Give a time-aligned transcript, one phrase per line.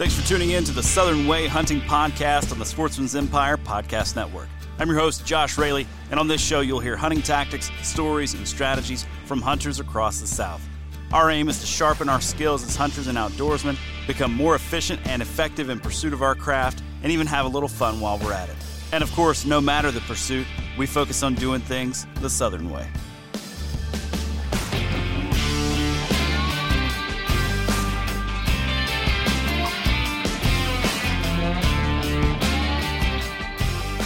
[0.00, 4.16] Thanks for tuning in to the Southern Way Hunting Podcast on the Sportsman's Empire Podcast
[4.16, 4.48] Network.
[4.78, 8.48] I'm your host, Josh Raley, and on this show, you'll hear hunting tactics, stories, and
[8.48, 10.66] strategies from hunters across the South.
[11.12, 13.76] Our aim is to sharpen our skills as hunters and outdoorsmen,
[14.06, 17.68] become more efficient and effective in pursuit of our craft, and even have a little
[17.68, 18.56] fun while we're at it.
[18.92, 20.46] And of course, no matter the pursuit,
[20.78, 22.88] we focus on doing things the Southern way.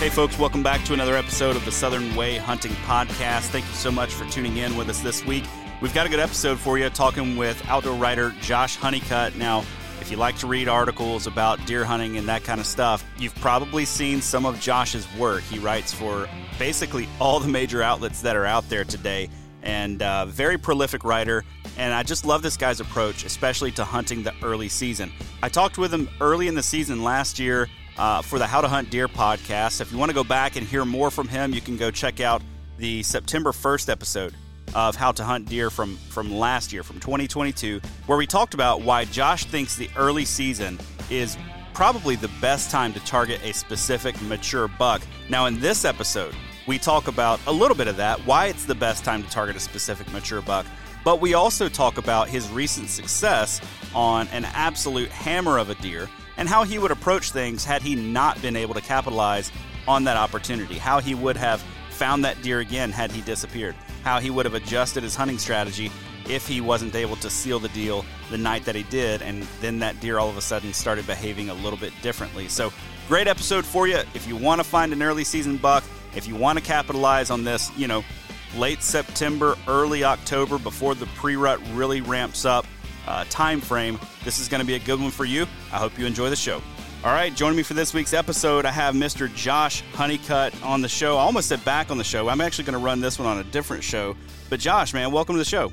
[0.04, 3.46] Hey, folks, welcome back to another episode of the Southern Way Hunting Podcast.
[3.46, 5.45] Thank you so much for tuning in with us this week.
[5.80, 9.34] We've got a good episode for you talking with outdoor writer Josh Honeycutt.
[9.36, 9.64] Now,
[10.02, 13.34] if you like to read articles about deer hunting and that kind of stuff, you've
[13.36, 15.42] probably seen some of Josh's work.
[15.45, 16.28] He writes for
[16.59, 19.30] basically all the major outlets that are out there today
[19.62, 21.45] and uh, very prolific writer.
[21.78, 25.10] And I just love this guy's approach, especially to hunting the early season.
[25.42, 28.68] I talked with him early in the season last year uh, for the How to
[28.68, 29.80] Hunt Deer podcast.
[29.80, 32.20] If you want to go back and hear more from him, you can go check
[32.20, 32.42] out
[32.78, 34.34] the September 1st episode
[34.74, 38.82] of How to Hunt Deer from, from last year, from 2022, where we talked about
[38.82, 40.78] why Josh thinks the early season
[41.10, 41.36] is
[41.73, 45.02] probably the best time to target a specific mature buck.
[45.29, 46.34] Now, in this episode,
[46.66, 49.56] we talk about a little bit of that, why it's the best time to target
[49.56, 50.66] a specific mature buck,
[51.04, 53.60] but we also talk about his recent success
[53.95, 57.95] on an absolute hammer of a deer and how he would approach things had he
[57.95, 59.52] not been able to capitalize
[59.87, 61.60] on that opportunity, how he would have
[61.91, 65.91] found that deer again had he disappeared, how he would have adjusted his hunting strategy
[66.28, 69.78] if he wasn't able to seal the deal the night that he did, and then
[69.78, 72.48] that deer all of a sudden started behaving a little bit differently.
[72.48, 72.72] So,
[73.09, 73.98] great episode for you.
[74.15, 75.84] If you want to find an early season buck,
[76.16, 78.04] if you want to capitalize on this, you know,
[78.56, 82.66] late September, early October before the pre rut really ramps up,
[83.06, 85.47] uh, time frame, this is going to be a good one for you.
[85.72, 86.62] I hope you enjoy the show.
[87.05, 89.33] All right, joining me for this week's episode, I have Mr.
[89.34, 91.19] Josh Honeycutt on the show.
[91.19, 92.28] I almost said back on the show.
[92.31, 94.16] I'm actually going to run this one on a different show.
[94.48, 95.70] But Josh, man, welcome to the show.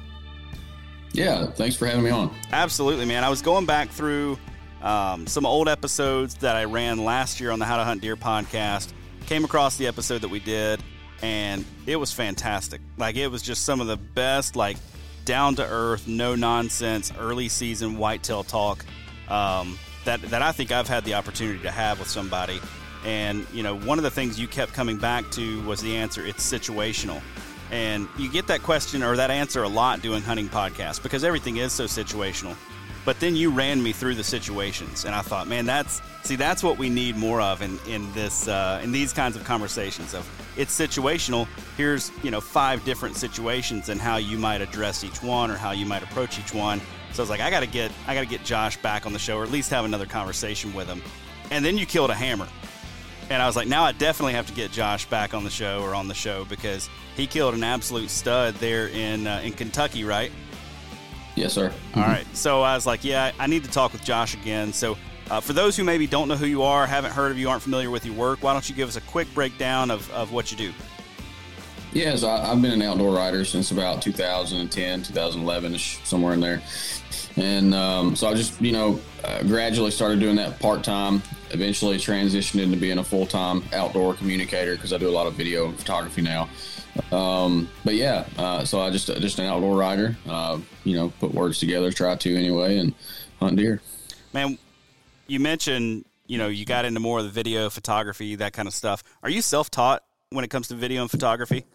[1.13, 2.35] Yeah, thanks for having me on.
[2.51, 3.23] Absolutely, man.
[3.23, 4.37] I was going back through
[4.81, 8.15] um, some old episodes that I ran last year on the How to Hunt Deer
[8.15, 8.91] podcast.
[9.25, 10.81] Came across the episode that we did,
[11.21, 12.81] and it was fantastic.
[12.97, 14.77] Like it was just some of the best, like
[15.25, 18.85] down to earth, no nonsense, early season whitetail talk
[19.29, 22.59] um, that that I think I've had the opportunity to have with somebody.
[23.05, 26.25] And you know, one of the things you kept coming back to was the answer:
[26.25, 27.21] it's situational.
[27.71, 31.57] And you get that question or that answer a lot doing hunting podcasts because everything
[31.57, 32.55] is so situational.
[33.03, 36.61] But then you ran me through the situations, and I thought, man, that's see, that's
[36.61, 40.13] what we need more of in in this uh, in these kinds of conversations.
[40.13, 41.47] Of it's situational.
[41.77, 45.71] Here's you know five different situations and how you might address each one or how
[45.71, 46.79] you might approach each one.
[47.13, 49.13] So I was like, I got to get I got to get Josh back on
[49.13, 51.01] the show or at least have another conversation with him.
[51.49, 52.47] And then you killed a hammer,
[53.31, 55.81] and I was like, now I definitely have to get Josh back on the show
[55.81, 60.03] or on the show because he killed an absolute stud there in uh, in Kentucky,
[60.03, 60.31] right?
[61.35, 61.73] Yes, sir.
[61.95, 62.25] All right.
[62.35, 64.73] So I was like, yeah, I need to talk with Josh again.
[64.73, 64.97] So
[65.29, 67.63] uh, for those who maybe don't know who you are, haven't heard of you, aren't
[67.63, 70.51] familiar with your work, why don't you give us a quick breakdown of, of what
[70.51, 70.73] you do?
[71.93, 76.61] Yes, I, have been an outdoor writer since about 2010, 2011 somewhere in there.
[77.35, 81.21] And um, so I just, you know, uh, gradually started doing that part time.
[81.51, 85.33] Eventually transitioned into being a full time outdoor communicator because I do a lot of
[85.33, 86.47] video and photography now.
[87.11, 90.15] Um, but yeah, uh, so I just just an outdoor rider.
[90.27, 92.93] Uh, you know, put words together, try to anyway, and
[93.39, 93.81] hunt deer.
[94.33, 94.57] Man,
[95.27, 98.73] you mentioned you know you got into more of the video photography, that kind of
[98.73, 99.03] stuff.
[99.23, 101.65] Are you self taught when it comes to video and photography?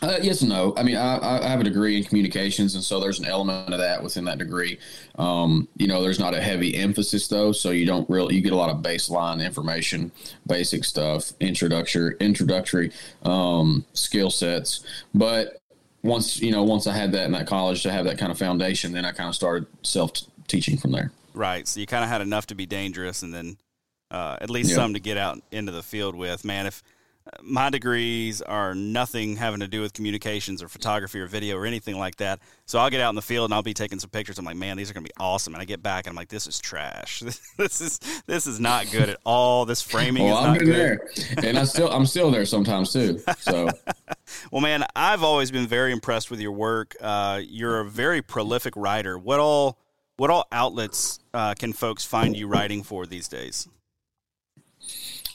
[0.00, 0.72] Uh, yes and no.
[0.76, 3.80] I mean, I, I, have a degree in communications, and so there's an element of
[3.80, 4.78] that within that degree.
[5.16, 8.52] Um, you know, there's not a heavy emphasis though, so you don't really you get
[8.52, 10.12] a lot of baseline information,
[10.46, 12.92] basic stuff, introductory introductory
[13.24, 14.84] um, skill sets.
[15.14, 15.60] But
[16.02, 18.38] once you know, once I had that in that college to have that kind of
[18.38, 20.12] foundation, then I kind of started self
[20.46, 21.10] teaching from there.
[21.34, 21.66] Right.
[21.66, 23.56] So you kind of had enough to be dangerous, and then
[24.12, 24.76] uh, at least yep.
[24.76, 26.44] some to get out into the field with.
[26.44, 26.84] Man, if
[27.42, 31.98] my degrees are nothing having to do with communications or photography or video or anything
[31.98, 32.40] like that.
[32.66, 34.38] So I'll get out in the field and I'll be taking some pictures.
[34.38, 35.54] I'm like, man, these are going to be awesome.
[35.54, 37.20] And I get back and I'm like, this is trash.
[37.56, 39.64] this is this is not good at all.
[39.64, 40.68] This framing well, is not good.
[40.68, 41.08] There.
[41.42, 43.20] And I still I'm still there sometimes too.
[43.40, 43.68] So,
[44.50, 46.94] well, man, I've always been very impressed with your work.
[47.00, 49.18] Uh, you're a very prolific writer.
[49.18, 49.78] What all
[50.16, 53.68] what all outlets uh, can folks find you writing for these days?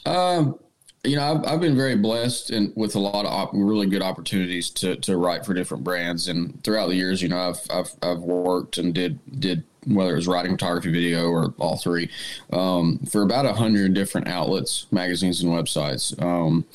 [0.05, 0.59] Um
[1.03, 4.01] you know, I've, I've been very blessed and with a lot of op- really good
[4.01, 6.29] opportunities to, to write for different brands.
[6.29, 10.15] And throughout the years, you know, I've, I've, I've worked and did, did whether it
[10.15, 12.09] was writing, photography, video, or all three,
[12.53, 16.21] um, for about a hundred different outlets, magazines, and websites.
[16.23, 16.65] Um,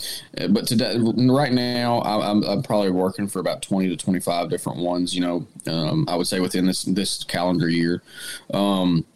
[0.51, 4.51] but today, right now, I, am I'm probably working for about twenty to twenty five
[4.51, 5.15] different ones.
[5.15, 8.03] You know, um, I would say within this this calendar year.
[8.53, 9.07] Um,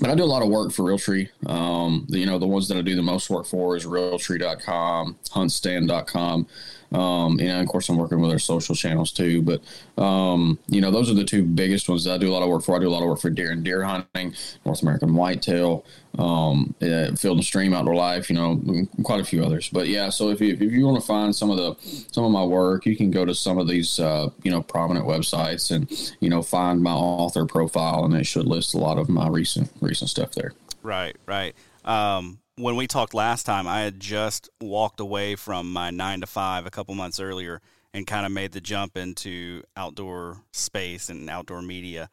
[0.00, 1.28] but I do a lot of work for Realtree.
[1.48, 5.16] Um, the, you know, the ones that I do the most work for is Realtree.com,
[5.30, 6.46] HuntStand.com.
[6.92, 9.42] Um, and of course, I'm working with our social channels too.
[9.42, 9.62] But
[10.02, 12.62] um, you know, those are the two biggest ones I do a lot of work
[12.62, 12.76] for.
[12.76, 14.34] I do a lot of work for deer and deer hunting,
[14.64, 15.84] North American whitetail,
[16.18, 18.28] um, uh, Field and Stream Outdoor Life.
[18.28, 19.68] You know, quite a few others.
[19.70, 21.74] But yeah, so if you, if you want to find some of the
[22.12, 25.06] some of my work, you can go to some of these uh, you know prominent
[25.06, 25.90] websites and
[26.20, 29.70] you know find my author profile, and it should list a lot of my recent
[29.80, 30.52] recent stuff there.
[30.82, 31.54] Right, right.
[31.84, 36.26] Um, when we talked last time, I had just walked away from my nine to
[36.26, 37.60] five a couple months earlier
[37.94, 42.08] and kind of made the jump into outdoor space and outdoor media.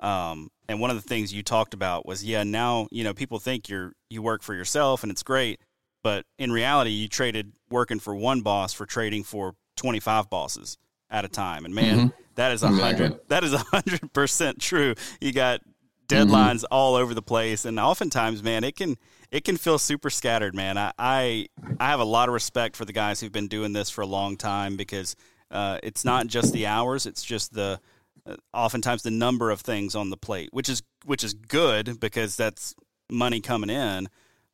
[0.00, 3.38] Um, and one of the things you talked about was, yeah, now you know people
[3.38, 5.60] think you're you work for yourself and it's great,
[6.02, 10.76] but in reality, you traded working for one boss for trading for twenty five bosses
[11.10, 11.64] at a time.
[11.64, 12.08] And man, mm-hmm.
[12.34, 14.94] that is a hundred that is a hundred percent true.
[15.20, 15.60] You got
[16.08, 16.74] deadlines mm-hmm.
[16.74, 18.96] all over the place, and oftentimes, man, it can
[19.34, 20.78] it can feel super scattered, man.
[20.78, 21.48] I, I,
[21.80, 24.06] I have a lot of respect for the guys who've been doing this for a
[24.06, 25.16] long time because
[25.50, 27.80] uh, it's not just the hours; it's just the
[28.24, 32.36] uh, oftentimes the number of things on the plate, which is which is good because
[32.36, 32.76] that's
[33.10, 34.06] money coming in.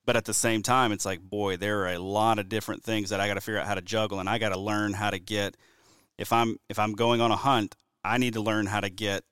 [0.07, 3.11] But at the same time, it's like, boy, there are a lot of different things
[3.11, 5.11] that I got to figure out how to juggle, and I got to learn how
[5.11, 5.59] to get.
[6.17, 9.25] If I'm if I'm going on a hunt, I need to learn how to get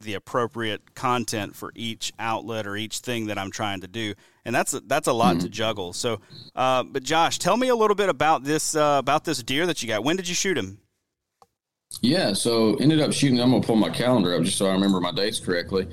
[0.00, 4.12] the appropriate content for each outlet or each thing that I'm trying to do,
[4.46, 5.40] and that's a, that's a lot mm-hmm.
[5.40, 5.92] to juggle.
[5.92, 6.20] So,
[6.54, 9.82] uh, but Josh, tell me a little bit about this uh, about this deer that
[9.82, 10.04] you got.
[10.04, 10.78] When did you shoot him?
[12.00, 13.40] Yeah, so ended up shooting.
[13.40, 15.88] I'm gonna pull my calendar up just so I remember my dates correctly.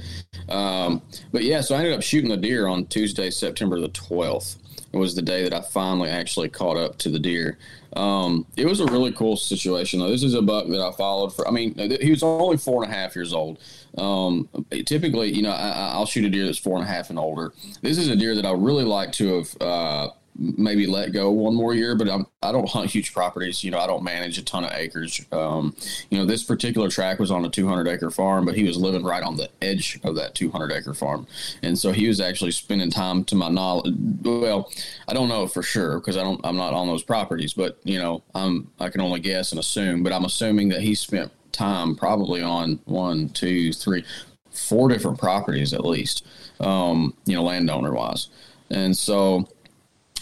[0.50, 1.02] Um,
[1.32, 4.58] but yeah, so I ended up shooting the deer on Tuesday, September the 12th.
[4.94, 7.58] It was the day that I finally actually caught up to the deer.
[7.96, 10.00] Um, it was a really cool situation.
[10.00, 10.10] Though.
[10.10, 11.48] This is a buck that I followed for.
[11.48, 13.60] I mean, he was only four and a half years old.
[13.98, 14.48] Um,
[14.86, 17.54] typically, you know, I, will shoot a deer that's four and a half and older.
[17.82, 19.62] This is a deer that I really like to have.
[19.62, 23.64] Uh, maybe let go one more year, but I'm, I do not hunt huge properties.
[23.64, 25.22] You know, I don't manage a ton of acres.
[25.32, 25.76] Um,
[26.10, 29.04] you know, this particular track was on a 200 acre farm, but he was living
[29.04, 31.28] right on the edge of that 200 acre farm.
[31.62, 33.94] And so he was actually spending time to my knowledge.
[34.24, 34.72] Well,
[35.08, 38.00] I don't know for sure because I don't, I'm not on those properties, but you
[38.00, 41.96] know, I'm, I can only guess and assume, but I'm assuming that he spent time
[41.96, 44.04] probably on one, two, three,
[44.52, 46.26] four different properties at least,
[46.60, 48.30] um, you know, landowner wise.
[48.70, 49.48] And so,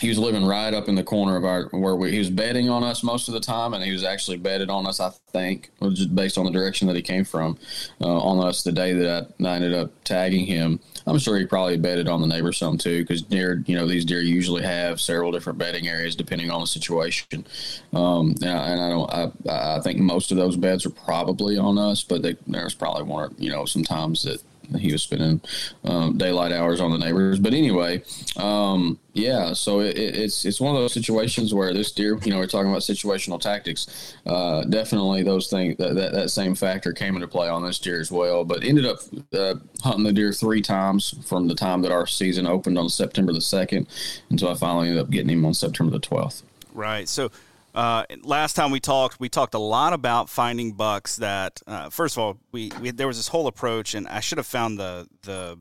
[0.02, 2.70] he was living right up in the corner of our where we, he was betting
[2.70, 5.00] on us most of the time, and he was actually betted on us.
[5.00, 7.56] I think, just based on the direction that he came from,
[8.02, 10.80] uh, on us the day that I, I, ended up tagging him.
[11.06, 14.04] I'm sure he probably betted on the neighbor some too, because deer, you know, these
[14.04, 17.46] deer usually have several different bedding areas depending on the situation.
[17.94, 22.04] Um, and, I, don't, I, I think most of those beds are probably on us,
[22.04, 24.42] but they, there's probably one, you know, sometimes that
[24.78, 25.42] he was spending
[25.84, 27.40] um, daylight hours on the neighbors.
[27.40, 28.04] But anyway,
[28.38, 29.54] um, yeah.
[29.54, 32.70] So it, it's it's one of those situations where this deer, you know, we're talking
[32.70, 34.16] about situational tactics.
[34.26, 38.00] Uh, definitely, those things that, that, that same factor came into play on this deer
[38.00, 38.44] as well.
[38.44, 39.00] But ended up
[39.34, 43.34] uh, hunting the deer three times from the time that our season opened on September
[43.34, 43.88] the second
[44.30, 46.44] until I finally ended up getting him on September the twelfth.
[46.74, 47.10] Right.
[47.10, 47.32] So
[47.74, 52.16] uh, last time we talked, we talked a lot about finding bucks that, uh, first
[52.16, 55.08] of all, we, we, there was this whole approach, and I should have found the
[55.24, 55.58] the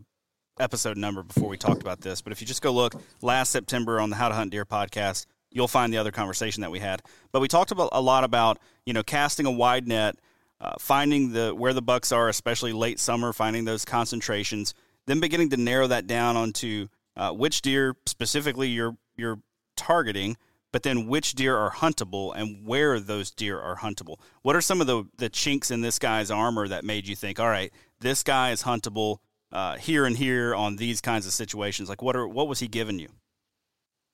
[0.59, 2.21] episode number before we talked about this.
[2.21, 5.26] But if you just go look last September on the How to Hunt Deer podcast,
[5.50, 7.02] you'll find the other conversation that we had.
[7.33, 10.17] But we talked about a lot about you know casting a wide net,
[10.61, 14.75] uh, finding the where the bucks are, especially late summer, finding those concentrations,
[15.07, 19.40] then beginning to narrow that down onto uh, which deer specifically you're you're
[19.76, 20.37] targeting
[20.73, 24.19] but then which deer are huntable and where those deer are huntable.
[24.43, 27.41] What are some of the, the chinks in this guy's armor that made you think,
[27.41, 29.19] all right, this guy is huntable
[29.53, 31.89] uh, here and here on these kinds of situations?
[31.89, 33.09] Like, what are what was he giving you?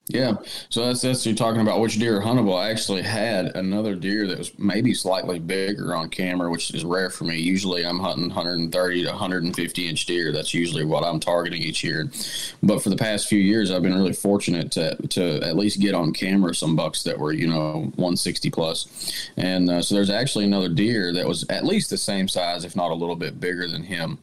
[0.08, 0.36] Yeah,
[0.68, 2.56] so that's that's you're talking about which deer are huntable.
[2.56, 7.10] I actually had another deer that was maybe slightly bigger on camera, which is rare
[7.10, 7.38] for me.
[7.38, 10.30] Usually, I'm hunting 130 to 150 inch deer.
[10.30, 12.08] That's usually what I'm targeting each year.
[12.62, 15.92] But for the past few years, I've been really fortunate to to at least get
[15.92, 19.28] on camera some bucks that were you know 160 plus.
[19.36, 22.76] And uh, so there's actually another deer that was at least the same size, if
[22.76, 24.18] not a little bit bigger than him,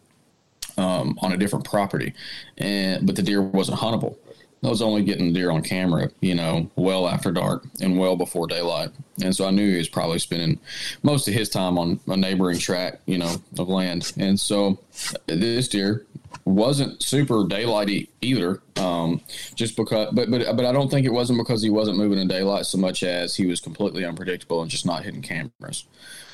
[0.77, 2.13] um, on a different property,
[2.57, 4.15] and but the deer wasn't huntable
[4.63, 8.47] I was only getting deer on camera, you know, well after dark and well before
[8.47, 8.91] daylight.
[9.21, 10.59] And so I knew he was probably spending
[11.03, 14.13] most of his time on a neighboring tract, you know, of land.
[14.17, 14.79] And so
[15.27, 16.05] this deer
[16.45, 18.61] wasn't super daylighty either.
[18.77, 19.21] Um,
[19.55, 22.27] just because, but but but I don't think it wasn't because he wasn't moving in
[22.27, 25.85] daylight so much as he was completely unpredictable and just not hitting cameras.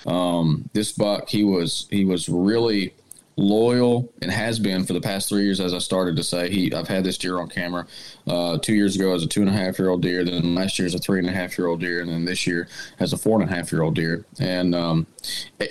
[0.05, 2.93] Um, this buck, he was he was really
[3.39, 5.59] loyal and has been for the past three years.
[5.59, 7.87] As I started to say, he I've had this deer on camera.
[8.27, 10.77] Uh, two years ago as a two and a half year old deer, then last
[10.77, 12.67] year as a three and a half year old deer, and then this year
[12.99, 14.25] as a four and a half year old deer.
[14.39, 15.07] And um,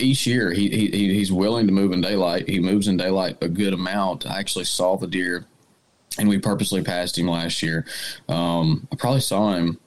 [0.01, 2.49] each year he, he he's willing to move in daylight.
[2.49, 4.27] He moves in daylight a good amount.
[4.27, 5.45] I actually saw the deer,
[6.19, 7.85] and we purposely passed him last year.
[8.29, 9.79] Um, I probably saw him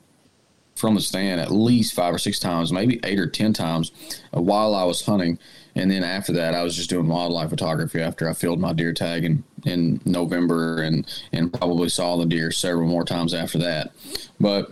[0.75, 3.91] from the stand at least five or six times, maybe eight or ten times,
[4.35, 5.37] uh, while I was hunting
[5.75, 8.93] and then after that, I was just doing wildlife photography after I filled my deer
[8.93, 13.91] tag in, in November and, and probably saw the deer several more times after that.
[14.39, 14.71] But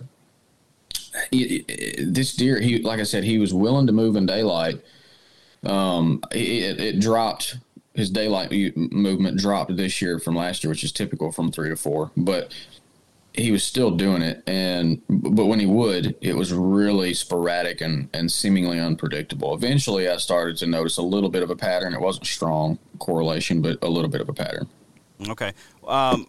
[1.32, 4.82] this deer, he like I said, he was willing to move in daylight.
[5.64, 7.58] Um, it, it dropped
[7.94, 11.76] his daylight movement dropped this year from last year, which is typical from three to
[11.76, 12.12] four.
[12.16, 12.54] But
[13.34, 18.10] he was still doing it and but when he would it was really sporadic and
[18.14, 19.54] and seemingly unpredictable.
[19.54, 21.94] Eventually i started to notice a little bit of a pattern.
[21.94, 24.68] It wasn't strong correlation but a little bit of a pattern.
[25.30, 25.54] Okay.
[25.88, 26.28] Um,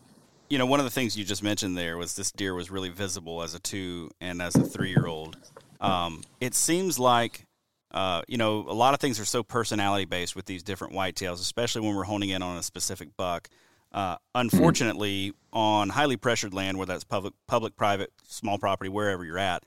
[0.50, 2.90] you know one of the things you just mentioned there was this deer was really
[2.90, 5.38] visible as a two and as a three year old
[5.80, 7.46] um, it seems like
[7.92, 11.34] uh, you know a lot of things are so personality based with these different whitetails
[11.34, 13.48] especially when we're honing in on a specific buck
[13.92, 15.58] uh, unfortunately, mm-hmm.
[15.58, 19.64] on highly pressured land, whether that's public, public, private, small property, wherever you're at,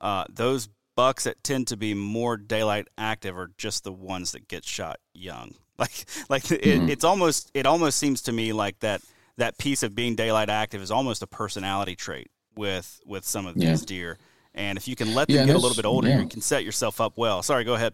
[0.00, 4.48] uh, those bucks that tend to be more daylight active are just the ones that
[4.48, 5.54] get shot young.
[5.78, 6.86] Like, like mm-hmm.
[6.86, 9.02] it, it's almost it almost seems to me like that
[9.36, 13.56] that piece of being daylight active is almost a personality trait with with some of
[13.56, 14.16] these deer.
[14.54, 16.20] And if you can let them yeah, get a little bit older, yeah.
[16.20, 17.42] you can set yourself up well.
[17.42, 17.92] Sorry, go ahead.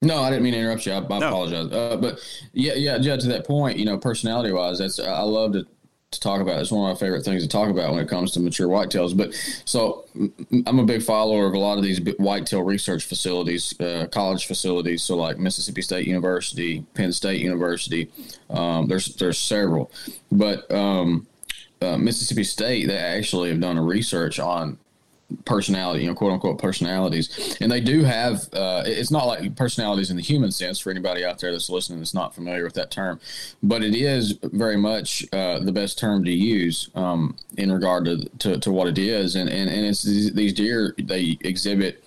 [0.00, 0.92] No, I didn't mean to interrupt you.
[0.92, 1.28] I, I no.
[1.28, 1.72] apologize.
[1.72, 2.20] Uh, but
[2.52, 5.66] yeah, yeah, Judd, to that point, you know, personality wise, that's I love to
[6.10, 6.60] to talk about.
[6.60, 9.16] It's one of my favorite things to talk about when it comes to mature whitetails.
[9.16, 10.06] But so
[10.66, 15.02] I'm a big follower of a lot of these whitetail research facilities, uh, college facilities.
[15.02, 18.10] So like Mississippi State University, Penn State University.
[18.48, 19.90] Um, there's there's several,
[20.32, 21.26] but um,
[21.82, 24.78] uh, Mississippi State they actually have done a research on
[25.44, 27.56] personality, you know, quote unquote personalities.
[27.60, 31.24] And they do have, uh, it's not like personalities in the human sense for anybody
[31.24, 33.20] out there that's listening that's not familiar with that term,
[33.62, 38.28] but it is very much uh, the best term to use um, in regard to,
[38.38, 39.36] to, to, what it is.
[39.36, 42.02] And, and, and it's these, these deer, they exhibit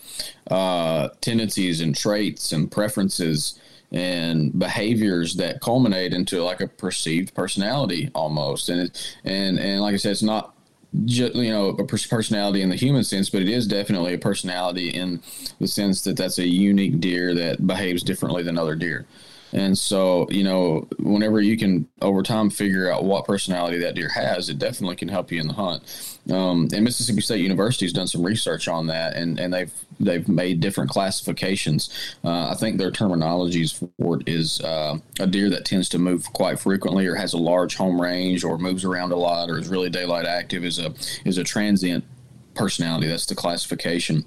[0.49, 3.59] uh, tendencies and traits and preferences
[3.91, 8.69] and behaviors that culminate into like a perceived personality almost.
[8.69, 10.55] And, it, and, and like I said, it's not
[10.93, 15.21] you know a personality in the human sense, but it is definitely a personality in
[15.59, 19.05] the sense that that's a unique deer that behaves differently than other deer.
[19.53, 24.09] And so, you know, whenever you can over time figure out what personality that deer
[24.09, 25.83] has, it definitely can help you in the hunt.
[26.29, 30.27] Um, and Mississippi State University has done some research on that, and, and they've they've
[30.27, 32.15] made different classifications.
[32.23, 36.31] Uh, I think their terminologies for it is uh, a deer that tends to move
[36.33, 39.67] quite frequently, or has a large home range, or moves around a lot, or is
[39.67, 40.63] really daylight active.
[40.63, 40.93] is a
[41.25, 42.05] is a transient
[42.53, 43.07] personality.
[43.07, 44.23] That's the classification,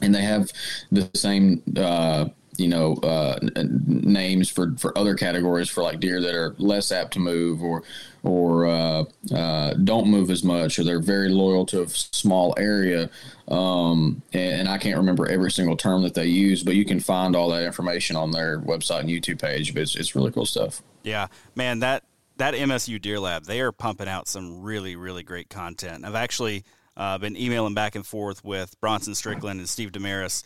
[0.00, 0.50] and they have
[0.90, 1.62] the same.
[1.76, 3.38] Uh, you know uh,
[3.86, 7.82] names for for other categories for like deer that are less apt to move or
[8.22, 13.10] or uh, uh, don't move as much or they're very loyal to a small area.
[13.48, 17.00] Um, and, and, I can't remember every single term that they use but you can
[17.00, 20.46] find all that information on their website and YouTube page but it's, it's really cool
[20.46, 20.82] stuff.
[21.02, 21.26] Yeah.
[21.54, 22.04] Man that
[22.38, 26.04] that MSU Deer Lab they are pumping out some really really great content.
[26.04, 26.64] I've actually
[26.96, 30.44] uh, been emailing back and forth with Bronson Strickland and Steve Demarais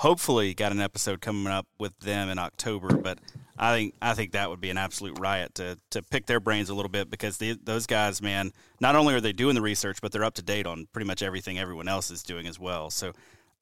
[0.00, 2.96] hopefully got an episode coming up with them in October.
[2.96, 3.18] But
[3.58, 6.70] I think I think that would be an absolute riot to to pick their brains
[6.70, 9.98] a little bit because the, those guys, man, not only are they doing the research,
[10.00, 12.88] but they're up to date on pretty much everything everyone else is doing as well.
[12.88, 13.12] So,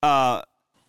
[0.03, 0.43] uh,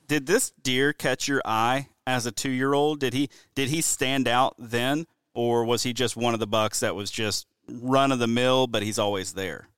[0.08, 3.00] did this deer catch your eye as a two year old?
[3.00, 6.80] Did he did he stand out then, or was he just one of the bucks
[6.82, 9.69] that was just run of the mill, but he's always there?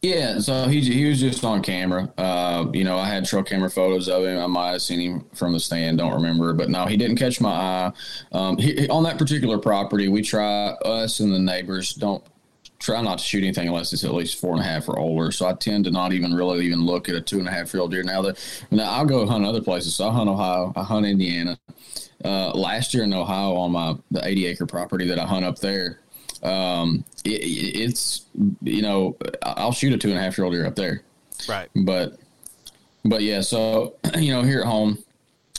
[0.00, 2.12] Yeah, so he he was just on camera.
[2.16, 4.38] Uh, you know, I had trail camera photos of him.
[4.38, 7.40] I might have seen him from the stand, don't remember, but no, he didn't catch
[7.40, 7.92] my eye.
[8.30, 12.22] Um, he, on that particular property, we try us and the neighbors don't
[12.78, 15.32] try not to shoot anything unless it's at least four and a half or older.
[15.32, 17.74] So I tend to not even really even look at a two and a half
[17.74, 18.04] year old deer.
[18.04, 19.96] Now that now I'll go hunt other places.
[19.96, 21.58] So I hunt Ohio, I hunt Indiana.
[22.24, 25.58] Uh, last year in Ohio on my the 80 acre property that I hunt up
[25.58, 26.00] there
[26.42, 28.26] um, it, it's
[28.62, 31.02] you know I'll shoot a two and a half year old deer up there,
[31.48, 31.68] right?
[31.74, 32.18] But
[33.04, 34.98] but yeah, so you know here at home.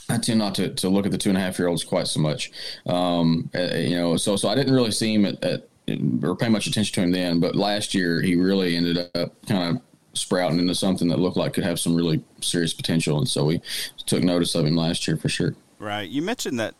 [0.08, 2.08] I tend not to, to look at the two and a half year olds quite
[2.08, 2.50] so much,
[2.86, 4.16] um, uh, you know.
[4.16, 5.68] So so I didn't really see him at, at
[6.22, 7.38] or pay much attention to him then.
[7.38, 9.82] But last year he really ended up kind of
[10.14, 13.60] sprouting into something that looked like could have some really serious potential, and so we
[14.06, 15.54] took notice of him last year for sure.
[15.78, 16.08] Right.
[16.08, 16.74] You mentioned that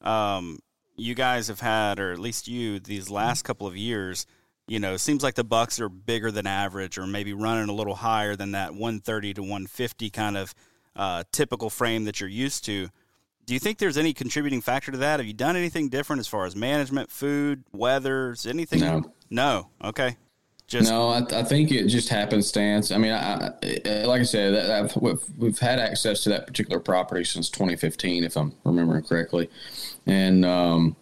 [0.00, 0.60] um,
[0.96, 4.26] you guys have had, or at least you, these last couple of years.
[4.68, 7.94] You know, seems like the bucks are bigger than average, or maybe running a little
[7.94, 10.54] higher than that 130 to 150 kind of
[10.96, 12.88] uh, typical frame that you're used to.
[13.44, 15.20] Do you think there's any contributing factor to that?
[15.20, 18.80] Have you done anything different as far as management, food, weather, anything?
[18.80, 19.12] No.
[19.30, 19.68] No.
[19.84, 20.16] Okay.
[20.66, 22.90] Just no, I, I, think it just happenstance.
[22.90, 23.52] I mean, I,
[23.84, 28.36] I, like I said, we've, we've, had access to that particular property since 2015, if
[28.36, 29.48] I'm remembering correctly,
[30.06, 30.96] and um,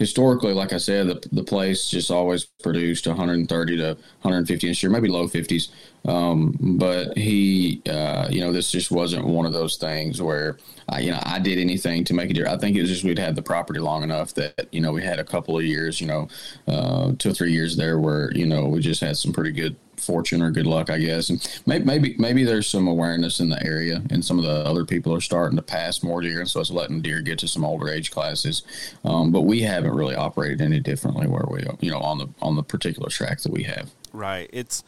[0.00, 3.84] historically, like I said, the, the place just always produced 130 to
[4.22, 5.68] 150 this year, maybe low 50s.
[6.06, 10.56] Um, but he, uh, you know, this just wasn't one of those things where,
[10.88, 12.46] I, you know, I did anything to make it.
[12.46, 15.02] I think it was just we'd had the property long enough that, you know, we
[15.02, 16.28] had a couple of years, you know,
[16.66, 19.76] uh, two or three years there where, you know, we just had some pretty good
[20.00, 21.30] fortune or good luck, I guess.
[21.30, 24.84] And maybe, maybe, maybe there's some awareness in the area, and some of the other
[24.84, 27.64] people are starting to pass more deer, and so it's letting deer get to some
[27.64, 28.62] older age classes.
[29.04, 32.56] Um, but we haven't really operated any differently where we, you know, on the on
[32.56, 33.90] the particular track that we have.
[34.12, 34.50] Right.
[34.52, 34.82] It's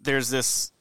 [0.00, 0.72] there's this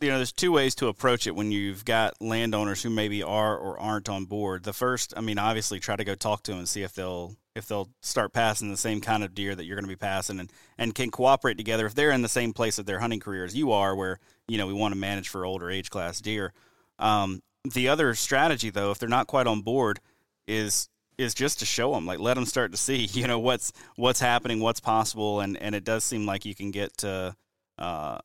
[0.00, 3.56] you know, there's two ways to approach it when you've got landowners who maybe are
[3.56, 4.64] or aren't on board.
[4.64, 7.36] The first, I mean, obviously try to go talk to them and see if they'll
[7.54, 10.38] if they'll start passing the same kind of deer that you're going to be passing
[10.38, 13.44] and and can cooperate together if they're in the same place of their hunting career
[13.44, 16.52] as you are, where you know we want to manage for older age class deer.
[16.98, 20.00] Um, the other strategy, though, if they're not quite on board,
[20.46, 20.88] is
[21.18, 24.20] is just to show them, like let them start to see, you know, what's what's
[24.20, 27.34] happening, what's possible, and and it does seem like you can get to.
[27.78, 28.18] Uh,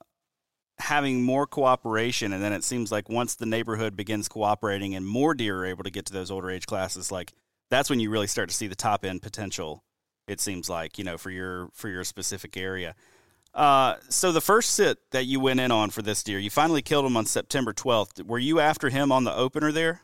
[0.83, 5.33] having more cooperation and then it seems like once the neighborhood begins cooperating and more
[5.33, 7.31] deer are able to get to those older age classes like
[7.69, 9.81] that's when you really start to see the top end potential
[10.27, 12.95] it seems like you know for your for your specific area.
[13.53, 16.81] Uh, so the first sit that you went in on for this deer you finally
[16.81, 20.01] killed him on september 12th were you after him on the opener there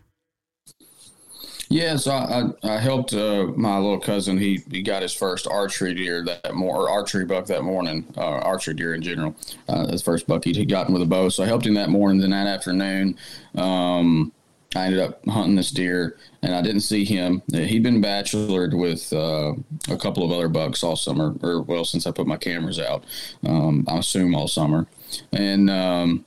[1.70, 4.38] yeah, so I, I, I helped uh, my little cousin.
[4.38, 8.06] He, he got his first archery deer that more or archery buck that morning.
[8.18, 9.36] Uh, archery deer in general,
[9.68, 11.30] uh, his first buck he'd gotten with a bow.
[11.30, 12.22] So I helped him that morning.
[12.22, 13.18] Then that afternoon,
[13.56, 14.32] um,
[14.76, 17.44] I ended up hunting this deer, and I didn't see him.
[17.52, 19.54] He'd been bachelored with uh,
[19.92, 23.04] a couple of other bucks all summer, or well, since I put my cameras out.
[23.46, 24.88] Um, I assume all summer,
[25.32, 26.26] and um,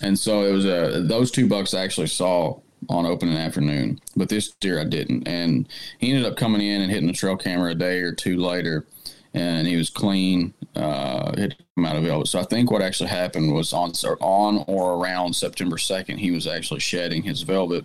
[0.00, 4.00] and so it was a uh, those two bucks I actually saw on opening afternoon,
[4.16, 5.26] but this deer I didn't.
[5.26, 5.68] And
[5.98, 8.86] he ended up coming in and hitting the trail camera a day or two later,
[9.34, 10.54] and he was clean.
[10.74, 12.26] Uh, had come out of velvet.
[12.28, 13.92] So I think what actually happened was on
[14.22, 17.84] on or around September second, he was actually shedding his velvet,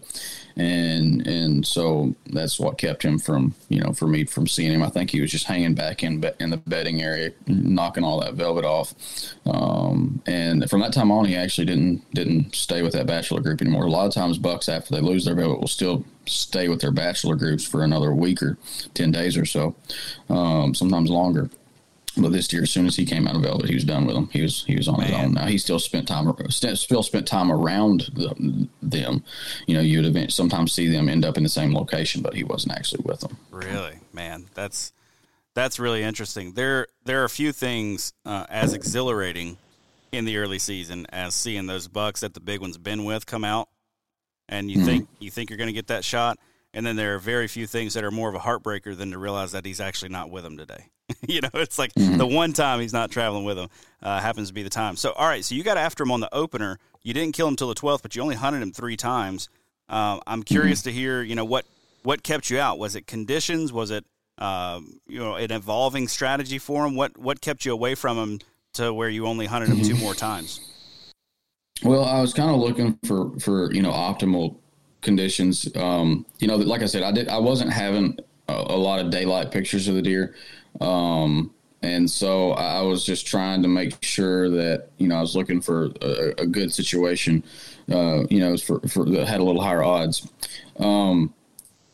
[0.58, 4.82] and and so that's what kept him from you know for me from seeing him.
[4.82, 8.34] I think he was just hanging back in in the bedding area, knocking all that
[8.34, 8.96] velvet off.
[9.46, 13.62] Um, and from that time on, he actually didn't didn't stay with that bachelor group
[13.62, 13.86] anymore.
[13.86, 16.91] A lot of times, bucks after they lose their velvet will still stay with their
[16.91, 18.58] bachelor groups for another week or
[18.96, 19.76] ten days or so,
[20.30, 21.52] um, sometimes longer.
[22.17, 24.15] But this year, as soon as he came out of Velvet, he was done with
[24.15, 24.30] them.
[24.32, 25.08] He was he was on Man.
[25.08, 25.34] his own.
[25.34, 29.23] Now he still spent time still spent time around the, them.
[29.67, 32.43] You know, you'd event, sometimes see them end up in the same location, but he
[32.43, 33.38] wasn't actually with them.
[33.51, 34.93] Really, man, that's
[35.53, 36.53] that's really interesting.
[36.53, 39.58] There there are a few things uh, as exhilarating
[40.12, 43.43] in the early season as seeing those bucks that the big ones been with come
[43.43, 43.69] out,
[44.49, 44.86] and you mm-hmm.
[44.86, 46.38] think you think you're going to get that shot,
[46.73, 49.17] and then there are very few things that are more of a heartbreaker than to
[49.17, 50.89] realize that he's actually not with them today.
[51.27, 52.17] you know, it's like mm-hmm.
[52.17, 53.69] the one time he's not traveling with them
[54.01, 54.95] uh, happens to be the time.
[54.95, 56.80] So, all right, so you got after him on the opener.
[57.03, 59.49] You didn't kill him till the 12th, but you only hunted him three times.
[59.89, 60.89] Uh, I'm curious mm-hmm.
[60.89, 61.65] to hear, you know, what
[62.03, 62.80] what kept you out?
[62.80, 63.73] Was it conditions?
[63.73, 64.06] Was it,
[64.38, 66.95] um, you know, an evolving strategy for him?
[66.95, 68.39] What what kept you away from him
[68.73, 70.60] to where you only hunted him two more times?
[71.84, 74.58] Well, I was kind of looking for for you know optimal
[75.01, 75.67] conditions.
[75.75, 79.10] Um, you know, like I said, I did I wasn't having a, a lot of
[79.10, 80.36] daylight pictures of the deer.
[80.82, 85.36] Um, and so I was just trying to make sure that you know I was
[85.36, 87.44] looking for a, a good situation,
[87.92, 90.28] uh, you know, for, for that had a little higher odds.
[90.80, 91.34] Um,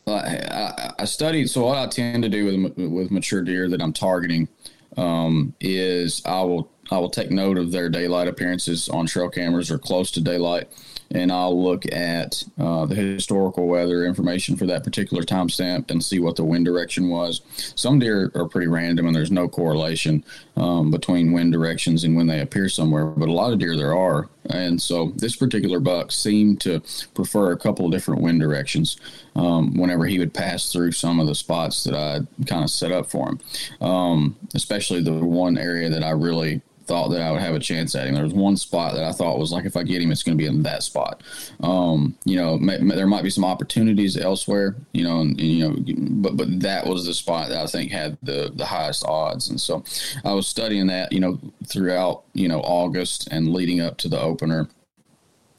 [0.06, 1.48] I, I, studied.
[1.48, 4.48] So what I tend to do with with mature deer that I'm targeting
[4.96, 9.70] um, is I will I will take note of their daylight appearances on trail cameras
[9.70, 10.68] or close to daylight,
[11.14, 16.18] and I'll look at uh, the historical weather information for that particular timestamp and see
[16.18, 17.40] what the wind direction was.
[17.76, 20.24] Some deer are pretty random, and there's no correlation
[20.56, 23.96] um, between wind directions and when they appear somewhere, but a lot of deer there
[23.96, 24.28] are.
[24.50, 26.82] And so this particular buck seemed to
[27.14, 28.98] prefer a couple of different wind directions
[29.36, 32.92] um, whenever he would pass through some of the spots that I kind of set
[32.92, 33.40] up for him,
[33.80, 37.94] um, especially the one area that I really thought that I would have a chance
[37.94, 38.14] at him.
[38.14, 40.36] There was one spot that I thought was like, if I get him, it's going
[40.36, 41.22] to be in that spot.
[41.60, 45.48] Um, you know, may, may, there might be some opportunities elsewhere, you know, and, and,
[45.48, 45.76] you know,
[46.22, 49.48] but but that was the spot that I think had the the highest odds.
[49.48, 49.84] And so
[50.24, 54.20] I was studying that, you know, throughout you know August and leading up to the
[54.20, 54.68] opener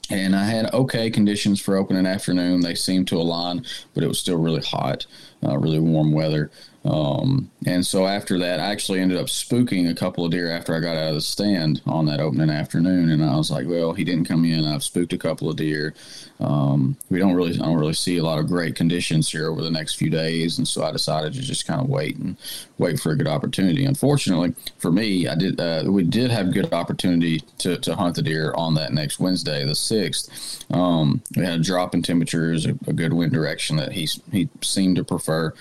[0.09, 2.61] and I had okay conditions for opening afternoon.
[2.61, 5.05] They seemed to align, but it was still really hot,
[5.43, 6.51] uh, really warm weather.
[6.85, 10.75] Um, and so after that, I actually ended up spooking a couple of deer after
[10.75, 13.09] I got out of the stand on that opening afternoon.
[13.09, 14.65] And I was like, well, he didn't come in.
[14.65, 15.95] I've spooked a couple of deer.
[16.39, 19.63] Um, we don't really, I don't really see a lot of great conditions here over
[19.63, 20.59] the next few days.
[20.59, 22.37] And so I decided to just kind of wait and
[22.77, 23.85] wait for a good opportunity.
[23.85, 28.21] Unfortunately for me, I did, uh, we did have good opportunity to, to hunt the
[28.21, 30.71] deer on that next Wednesday, the 6th.
[30.75, 34.49] Um, we had a drop in temperatures, a, a, good wind direction that he, he
[34.61, 35.53] seemed to prefer.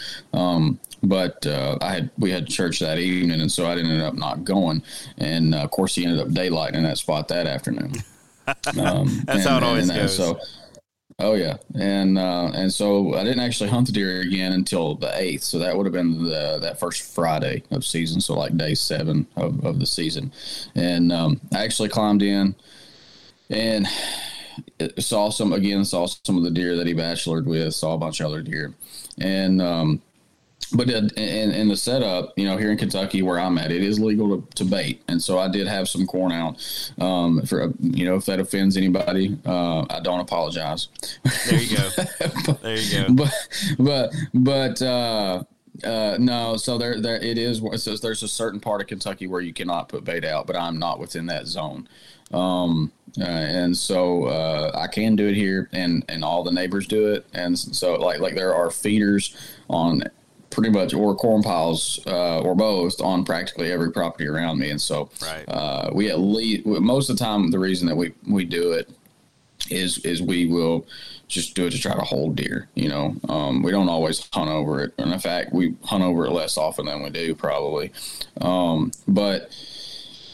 [1.05, 4.45] But uh, I had we had church that evening, and so I ended up not
[4.45, 4.83] going.
[5.19, 7.93] And uh, of course, he ended up daylighting in that spot that afternoon.
[8.79, 10.15] Um, That's and, how it always and, goes.
[10.15, 10.39] so,
[11.19, 15.19] oh yeah, and uh, and so I didn't actually hunt the deer again until the
[15.19, 15.45] eighth.
[15.45, 18.21] So that would have been the that first Friday of season.
[18.21, 20.31] So like day seven of, of the season,
[20.75, 22.55] and um, I actually climbed in
[23.49, 23.87] and
[24.99, 27.75] saw some again saw some of the deer that he bachelored with.
[27.75, 28.75] Saw a bunch of other deer,
[29.19, 30.03] and um,
[30.73, 33.99] but in, in, the setup, you know, here in Kentucky where I'm at, it is
[33.99, 36.57] legal to, to bait, and so I did have some corn out.
[36.99, 40.89] Um, for you know, if that offends anybody, uh, I don't apologize.
[41.49, 41.91] There you go.
[42.47, 43.15] but, there you go.
[43.15, 43.49] But
[43.79, 45.45] but but uh,
[45.83, 47.61] uh, no, so there there it is.
[47.83, 50.79] So there's a certain part of Kentucky where you cannot put bait out, but I'm
[50.79, 51.89] not within that zone.
[52.33, 56.87] Um, uh, and so uh, I can do it here, and and all the neighbors
[56.87, 59.37] do it, and so like like there are feeders
[59.69, 60.05] on
[60.55, 64.71] pretty much or corn piles uh, or both on practically every property around me.
[64.71, 65.45] And so right.
[65.49, 68.91] uh, we at least most of the time the reason that we we do it
[69.71, 70.87] is is we will
[71.27, 72.69] just do it to try to hold deer.
[72.75, 76.27] You know, um, we don't always hunt over it, and in fact, we hunt over
[76.27, 77.93] it less often than we do probably.
[78.41, 79.51] Um, but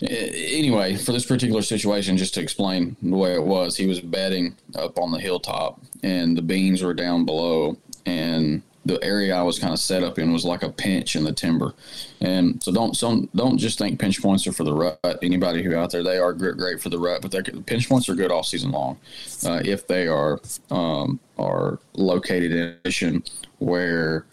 [0.02, 4.56] anyway, for this particular situation, just to explain the way it was, he was bedding
[4.74, 9.58] up on the hilltop, and the beans were down below, and the area I was
[9.58, 11.74] kind of set up in was like a pinch in the timber,
[12.20, 14.98] and so don't so don't just think pinch points are for the rut.
[15.22, 18.30] Anybody who out there, they are great, for the rut, but pinch points are good
[18.30, 18.98] all season long
[19.44, 20.40] uh, if they are
[20.70, 23.22] um, are located in a position
[23.58, 24.24] where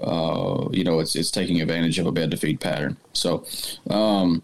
[0.00, 2.96] uh, you know it's it's taking advantage of a bed to feed pattern.
[3.12, 3.44] So.
[3.90, 4.42] Um,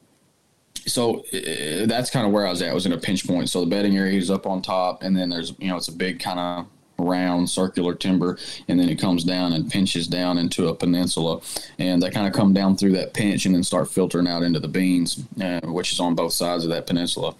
[0.86, 2.70] so uh, that's kind of where I was at.
[2.70, 3.50] I was in a pinch point.
[3.50, 5.92] So the bedding area is up on top, and then there's you know it's a
[5.92, 6.66] big kind of
[7.00, 11.40] round circular timber and then it comes down and pinches down into a peninsula
[11.78, 14.60] and they kind of come down through that pinch and then start filtering out into
[14.60, 17.34] the beans uh, which is on both sides of that peninsula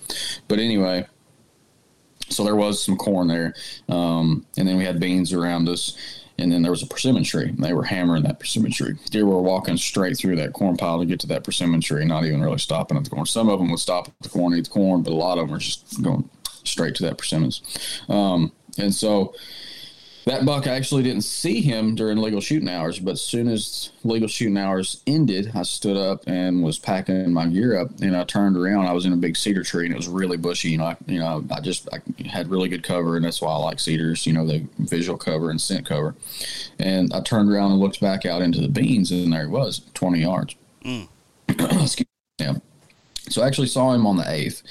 [0.49, 1.07] but anyway
[2.29, 3.55] so there was some corn there
[3.89, 5.97] um, and then we had beans around us
[6.41, 7.53] and then there was a persimmon tree.
[7.59, 8.95] They were hammering that persimmon tree.
[9.11, 12.25] Deer were walking straight through that corn pile to get to that persimmon tree, not
[12.25, 13.27] even really stopping at the corn.
[13.27, 15.45] Some of them would stop at the corn, eat the corn, but a lot of
[15.45, 16.29] them were just going
[16.65, 17.63] straight to that persimmons.
[18.09, 19.35] Um, and so
[20.27, 23.91] that buck I actually didn't see him during legal shooting hours, but as soon as
[24.05, 28.25] legal shooting hours ended, I stood up and was packing my gear up, and I
[28.25, 28.87] turned around.
[28.87, 30.71] I was in a big cedar tree, and it was really bushy.
[30.71, 33.51] You know, I, you know, I just I had really good cover, and that's why
[33.51, 34.27] I like cedars.
[34.27, 36.15] You know, the visual cover and scent cover.
[36.79, 39.81] And I turned around and looked back out into the beans, and there he was,
[39.95, 40.55] twenty yards.
[40.85, 41.09] Mm.
[41.49, 42.07] Excuse me.
[42.39, 42.55] Yeah.
[43.31, 44.63] So I actually saw him on the eighth.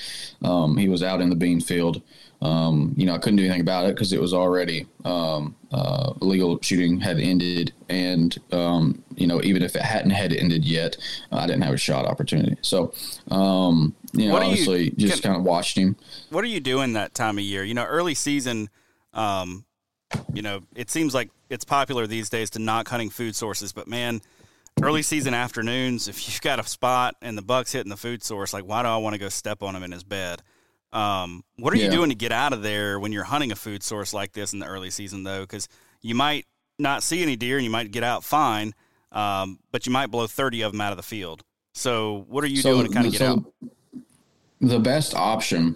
[0.44, 2.02] Um, he was out in the bean field
[2.42, 6.14] um, you know, I couldn't do anything about it because it was already um, uh,
[6.22, 10.96] legal shooting had ended, and um, you know, even if it hadn't had ended yet,
[11.32, 12.56] I didn't have a shot opportunity.
[12.62, 12.94] So,
[13.30, 15.98] um, you know, obviously, you, just kind of watched him.
[16.30, 17.64] What are you doing that time of year?
[17.64, 18.70] You know, early season.
[19.14, 19.66] Um,
[20.34, 23.88] you know, it seems like it's popular these days to knock hunting food sources, but
[23.88, 24.22] man,
[24.82, 28.54] early season afternoons, if you've got a spot and the buck's hitting the food source,
[28.54, 30.42] like why do I want to go step on him in his bed?
[30.92, 31.86] Um, what are yeah.
[31.86, 34.54] you doing to get out of there when you're hunting a food source like this
[34.54, 35.42] in the early season, though?
[35.42, 35.68] Because
[36.02, 36.46] you might
[36.78, 38.74] not see any deer and you might get out fine,
[39.12, 41.44] um, but you might blow 30 of them out of the field.
[41.74, 43.70] So, what are you so, doing to kind of get so out?
[44.62, 45.76] The best option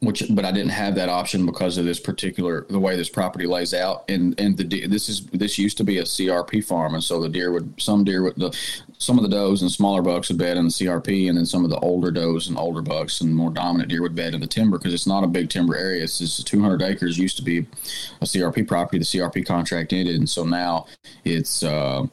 [0.00, 3.46] which but I didn't have that option because of this particular the way this property
[3.46, 7.04] lays out and and the this is this used to be a CRP farm and
[7.04, 8.56] so the deer would some deer would the
[8.98, 11.64] some of the does and smaller bucks would bed in the CRP and then some
[11.64, 14.46] of the older does and older bucks and more dominant deer would bed in the
[14.46, 17.58] timber because it's not a big timber area it's just 200 acres used to be
[18.20, 20.86] a CRP property the CRP contract ended and so now
[21.24, 22.06] it's uh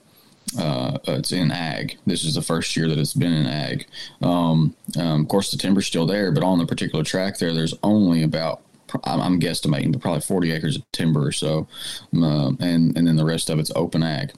[0.58, 1.98] uh, it's in ag.
[2.06, 3.88] This is the first year that it's been in ag.
[4.22, 7.74] Um, um, of course, the timber's still there, but on the particular track there, there's
[7.84, 8.62] only about
[9.04, 11.68] I'm, I'm guesstimating, but probably 40 acres of timber or so,
[12.14, 14.34] um, and and then the rest of it's open ag.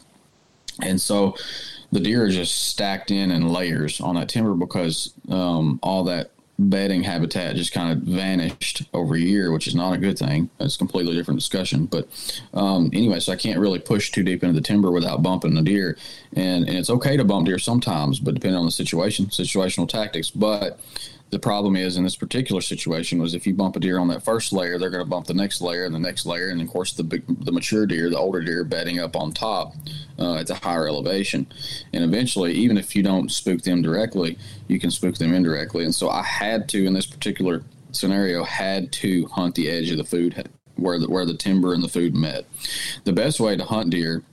[0.81, 1.35] And so
[1.91, 6.31] the deer are just stacked in in layers on that timber because um, all that
[6.59, 10.49] bedding habitat just kind of vanished over a year, which is not a good thing.
[10.59, 11.85] It's a completely different discussion.
[11.85, 12.07] But
[12.53, 15.61] um, anyway, so I can't really push too deep into the timber without bumping the
[15.61, 15.97] deer.
[16.33, 20.31] And, and it's okay to bump deer sometimes, but depending on the situation, situational tactics.
[20.31, 20.79] But
[21.29, 24.23] the problem is in this particular situation was if you bump a deer on that
[24.23, 26.69] first layer, they're going to bump the next layer and the next layer, and of
[26.69, 29.73] course the the mature deer, the older deer, bedding up on top
[30.19, 31.47] uh, at a higher elevation,
[31.93, 35.83] and eventually, even if you don't spook them directly, you can spook them indirectly.
[35.85, 39.97] And so I had to in this particular scenario had to hunt the edge of
[39.97, 42.45] the food where the where the timber and the food met.
[43.03, 44.23] The best way to hunt deer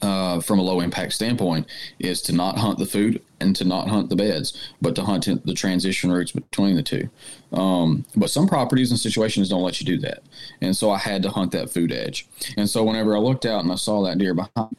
[0.00, 1.66] uh, from a low impact standpoint
[1.98, 5.28] is to not hunt the food and to not hunt the beds, but to hunt
[5.46, 7.08] the transition routes between the two.
[7.52, 10.22] Um, but some properties and situations don't let you do that.
[10.60, 12.26] And so I had to hunt that food edge.
[12.56, 14.76] And so whenever I looked out and I saw that deer behind,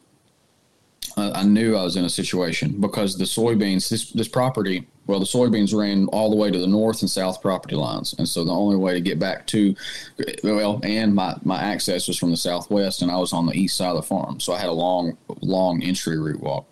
[1.16, 5.26] I knew I was in a situation because the soybeans, this, this property, well, the
[5.26, 8.16] soybeans ran all the way to the north and south property lines.
[8.18, 9.76] And so the only way to get back to,
[10.44, 13.78] well, and my, my access was from the southwest and I was on the east
[13.78, 14.40] side of the farm.
[14.40, 16.68] So I had a long, long entry route walk.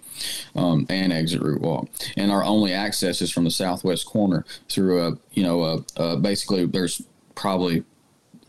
[0.55, 5.01] Um, and exit route walk, and our only access is from the southwest corner through
[5.01, 7.01] a, you know, a, a basically there's
[7.33, 7.83] probably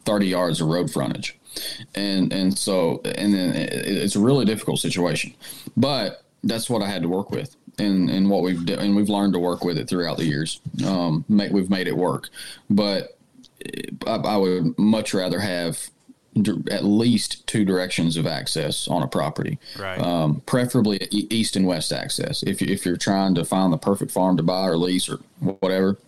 [0.05, 1.39] 30 yards of road frontage
[1.95, 5.35] and and so and then it's a really difficult situation,
[5.77, 9.35] but that's what I had to work with, and and what we've and we've learned
[9.35, 10.61] to work with it throughout the years.
[10.87, 12.31] Um, make, we've made it work,
[12.69, 13.17] but
[14.07, 15.91] I, I would much rather have
[16.71, 19.99] at least two directions of access on a property, right?
[20.01, 22.43] Um, preferably east and west access.
[22.43, 25.19] If you, if you're trying to find the perfect farm to buy or lease or
[25.61, 25.99] whatever,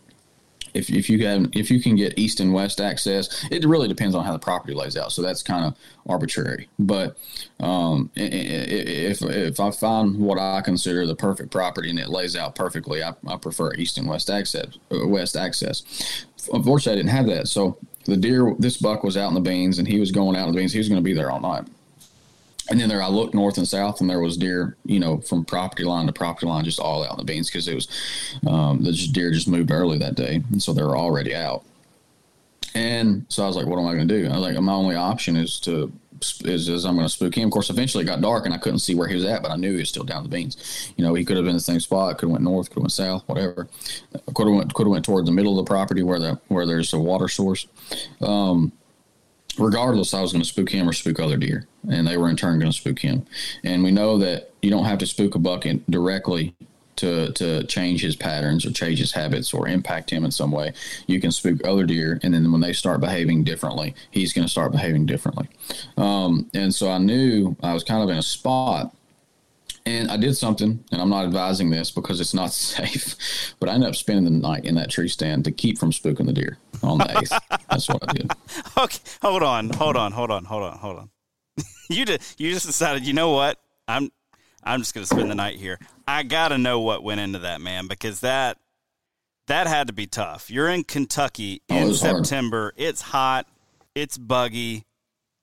[0.74, 4.14] if, if you can if you can get east and west access, it really depends
[4.14, 5.12] on how the property lays out.
[5.12, 5.76] So that's kind of
[6.08, 6.68] arbitrary.
[6.78, 7.16] But
[7.60, 12.54] um, if if I find what I consider the perfect property and it lays out
[12.54, 14.66] perfectly, I, I prefer east and west access.
[14.90, 16.26] Uh, west access.
[16.52, 17.48] Unfortunately, I didn't have that.
[17.48, 20.46] So the deer, this buck was out in the beans, and he was going out
[20.46, 20.72] in the beans.
[20.72, 21.64] He was going to be there all night.
[22.70, 25.44] And then there, I looked north and south, and there was deer, you know, from
[25.44, 27.88] property line to property line, just all out in the beans because it was
[28.46, 31.62] um, the deer just moved early that day, and so they were already out.
[32.74, 34.72] And so I was like, "What am I going to do?" I was like, "My
[34.72, 35.92] only option is to
[36.44, 38.58] is, is I'm going to spook him." Of course, eventually it got dark, and I
[38.58, 40.92] couldn't see where he was at, but I knew he was still down the beans.
[40.96, 42.76] You know, he could have been in the same spot, could have went north, could
[42.76, 43.68] have went south, whatever.
[44.34, 46.66] Could have went could have went toward the middle of the property where the where
[46.66, 47.66] there's a water source.
[48.22, 48.72] Um,
[49.58, 52.36] regardless, I was going to spook him or spook other deer, and they were in
[52.36, 53.26] turn going to spook him.
[53.62, 56.54] And we know that you don't have to spook a buck directly
[56.96, 60.72] to to change his patterns or change his habits or impact him in some way.
[61.06, 64.50] You can spook other deer, and then when they start behaving differently, he's going to
[64.50, 65.48] start behaving differently.
[65.96, 68.94] Um, and so I knew I was kind of in a spot
[69.86, 73.16] and I did something, and I'm not advising this because it's not safe,
[73.60, 76.26] but I ended up spending the night in that tree stand to keep from spooking
[76.26, 76.58] the deer
[76.88, 77.58] on the 8th.
[77.68, 78.30] That's what I did.
[78.76, 81.10] Okay, hold on, hold on, hold on, hold on, hold on.
[81.90, 83.58] you just you just decided, you know what?
[83.86, 84.10] I'm
[84.62, 85.78] I'm just going to spend the night here.
[86.08, 88.58] I got to know what went into that, man, because that
[89.46, 90.50] that had to be tough.
[90.50, 92.62] You're in Kentucky oh, in September.
[92.62, 92.74] Hard.
[92.76, 93.46] It's hot.
[93.94, 94.84] It's buggy.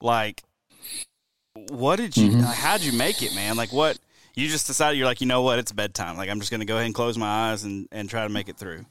[0.00, 0.42] Like
[1.68, 2.40] what did you mm-hmm.
[2.40, 3.56] how'd you make it, man?
[3.56, 3.98] Like what
[4.34, 6.16] you just decided you're like, you know what, it's bedtime.
[6.16, 8.28] Like I'm just going to go ahead and close my eyes and, and try to
[8.28, 8.84] make it through.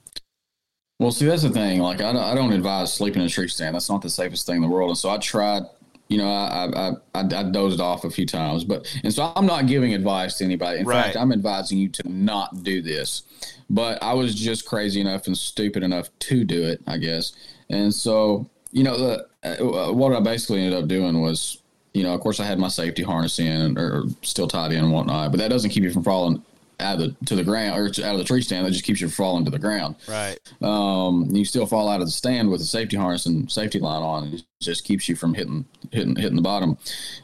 [1.01, 1.79] Well, see, that's the thing.
[1.79, 3.73] Like, I don't, I don't advise sleeping in a tree stand.
[3.73, 4.91] That's not the safest thing in the world.
[4.91, 5.63] And so I tried,
[6.09, 9.47] you know, I, I, I, I dozed off a few times, but, and so I'm
[9.47, 10.81] not giving advice to anybody.
[10.81, 11.05] In right.
[11.05, 13.23] fact, I'm advising you to not do this.
[13.67, 17.33] But I was just crazy enough and stupid enough to do it, I guess.
[17.71, 21.57] And so, you know, the, uh, what I basically ended up doing was
[21.93, 24.93] you know, of course, I had my safety harness in or still tied in and
[24.93, 26.41] whatnot, but that doesn't keep you from falling
[26.81, 28.65] out of the to the ground or out of the tree stand.
[28.65, 29.95] That just keeps you from falling to the ground.
[30.07, 30.37] Right.
[30.61, 34.01] Um, you still fall out of the stand with a safety harness and safety line
[34.01, 34.33] on.
[34.33, 36.77] It just keeps you from hitting hitting hitting the bottom.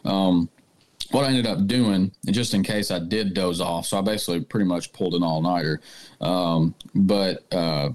[0.05, 0.49] Um,
[1.11, 4.41] what I ended up doing, just in case I did doze off, so I basically
[4.41, 5.79] pretty much pulled an all nighter.
[6.19, 7.91] Um, but uh,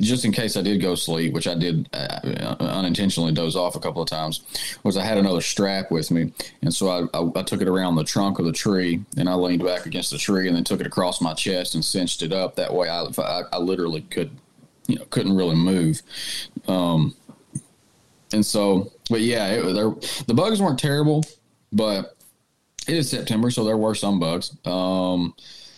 [0.00, 3.80] just in case I did go sleep, which I did uh, unintentionally doze off a
[3.80, 4.42] couple of times,
[4.82, 7.96] was I had another strap with me, and so I, I, I, took it around
[7.96, 10.80] the trunk of the tree, and I leaned back against the tree, and then took
[10.80, 12.56] it across my chest and cinched it up.
[12.56, 14.30] That way, I I, I literally could,
[14.86, 16.02] you know, couldn't really move.
[16.68, 17.14] Um,
[18.32, 19.62] and so, but yeah, it,
[20.26, 21.24] the bugs weren't terrible,
[21.72, 22.16] but
[22.88, 24.56] it is September, so there were some bugs.
[24.64, 25.34] Um,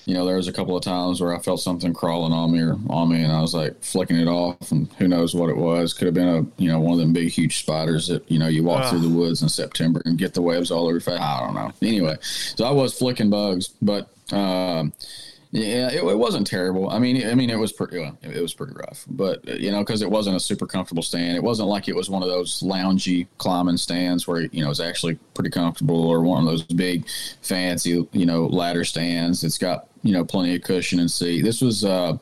[0.06, 2.60] you know, there was a couple of times where I felt something crawling on me
[2.60, 5.56] or on me, and I was like flicking it off, and who knows what it
[5.56, 5.94] was?
[5.94, 8.48] Could have been a you know one of them big huge spiders that you know
[8.48, 8.90] you walk uh.
[8.90, 11.20] through the woods in September and get the webs all over your face.
[11.20, 11.72] I don't know.
[11.82, 14.08] Anyway, so I was flicking bugs, but.
[14.32, 14.92] Um,
[15.54, 16.90] yeah, it, it, wasn't terrible.
[16.90, 18.00] I mean, I mean, it was pretty.
[18.00, 21.36] Well, it, was pretty rough, but you know, because it wasn't a super comfortable stand.
[21.36, 24.80] It wasn't like it was one of those loungy climbing stands where you know it's
[24.80, 27.06] actually pretty comfortable, or one of those big,
[27.40, 29.44] fancy you know ladder stands.
[29.44, 31.42] It's got you know plenty of cushion and seat.
[31.42, 32.18] This was uh,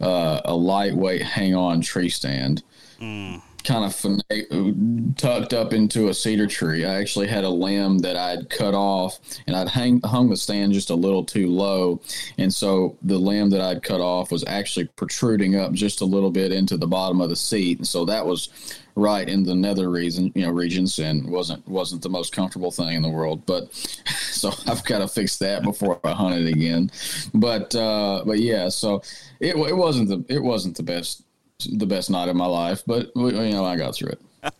[0.00, 2.62] uh, a lightweight hang-on tree stand.
[2.98, 6.84] Mm kind of tucked up into a cedar tree.
[6.84, 10.72] I actually had a limb that I'd cut off, and I'd hang, hung the stand
[10.72, 12.00] just a little too low,
[12.38, 16.30] and so the limb that I'd cut off was actually protruding up just a little
[16.30, 18.48] bit into the bottom of the seat, and so that was
[18.96, 22.94] right in the nether region, you know, regions, and wasn't wasn't the most comfortable thing
[22.94, 23.44] in the world.
[23.46, 23.72] But
[24.30, 26.90] so I've got to fix that before I hunt it again.
[27.34, 29.02] But uh, but yeah, so
[29.40, 31.24] it it wasn't the it wasn't the best
[31.64, 34.20] the best night of my life, but you know I got through it.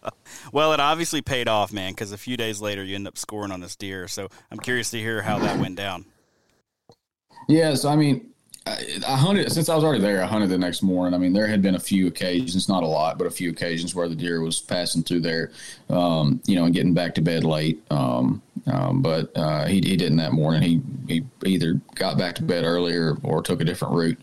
[0.53, 1.93] well, it obviously paid off, man.
[1.93, 4.09] Because a few days later, you end up scoring on this deer.
[4.09, 6.05] So I'm curious to hear how that went down.
[7.49, 8.31] Yes, I mean,
[8.67, 10.23] I, I, hunted since I was already there.
[10.23, 11.15] I hunted the next morning.
[11.15, 13.95] I mean, there had been a few occasions, not a lot, but a few occasions
[13.95, 15.51] where the deer was passing through there,
[15.89, 17.83] um, you know, and getting back to bed late.
[17.91, 20.63] Um, um, but uh, he, he didn't that morning.
[20.63, 24.19] He he either got back to bed earlier or took a different route.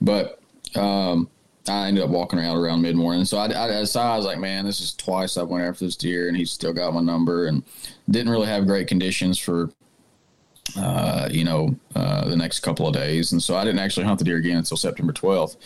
[0.00, 0.40] But
[0.76, 1.28] um,
[1.68, 3.24] I ended up walking around around mid morning.
[3.24, 5.84] So I, I, I, saw, I was like, man, this is twice I went after
[5.84, 7.62] this deer, and he still got my number, and
[8.10, 9.70] didn't really have great conditions for,
[10.76, 14.18] uh, you know, uh, the next couple of days, and so I didn't actually hunt
[14.18, 15.56] the deer again until September 12th.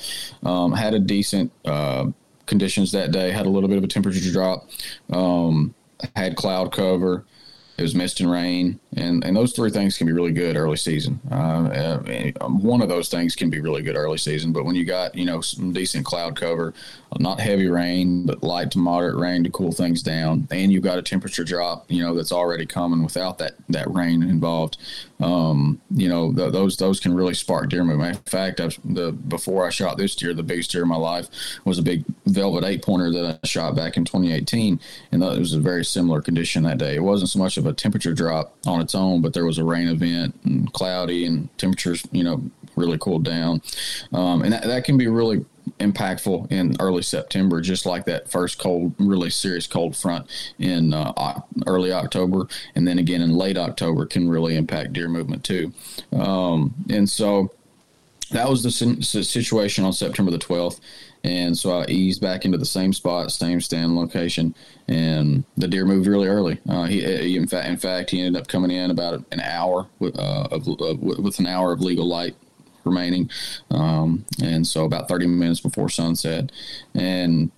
[0.44, 2.06] Um, had a decent uh,
[2.46, 3.30] conditions that day.
[3.30, 4.68] Had a little bit of a temperature drop.
[5.12, 5.74] Um,
[6.16, 7.24] had cloud cover.
[7.78, 10.76] It was mist and rain, and and those three things can be really good early
[10.76, 11.18] season.
[11.30, 11.98] Uh,
[12.48, 15.24] one of those things can be really good early season, but when you got you
[15.24, 16.74] know some decent cloud cover,
[17.18, 20.98] not heavy rain, but light to moderate rain to cool things down, and you've got
[20.98, 24.76] a temperature drop, you know that's already coming without that that rain involved.
[25.22, 28.16] Um, you know th- those those can really spark deer movement.
[28.16, 31.28] In fact, I, the before I shot this deer, the biggest deer of my life
[31.64, 34.80] was a big velvet eight pointer that I shot back in 2018,
[35.12, 36.96] and it was a very similar condition that day.
[36.96, 39.64] It wasn't so much of a temperature drop on its own, but there was a
[39.64, 42.42] rain event and cloudy and temperatures, you know,
[42.76, 43.62] really cooled down.
[44.12, 45.44] Um, and that, that can be really
[45.78, 50.26] impactful in early September, just like that first cold, really serious cold front
[50.58, 55.44] in uh, early October, and then again in late October can really impact deer movement
[55.44, 55.72] too.
[56.12, 57.50] Um, and so
[58.32, 60.80] that was the situation on September the 12th.
[61.24, 64.54] And so I eased back into the same spot, same stand location,
[64.88, 66.58] and the deer moved really early.
[66.68, 69.86] Uh, he, he, in fact, in fact, he ended up coming in about an hour
[70.00, 72.34] with, uh, of, uh, with an hour of legal light
[72.84, 73.30] remaining,
[73.70, 76.52] um, and so about 30 minutes before sunset,
[76.94, 77.50] and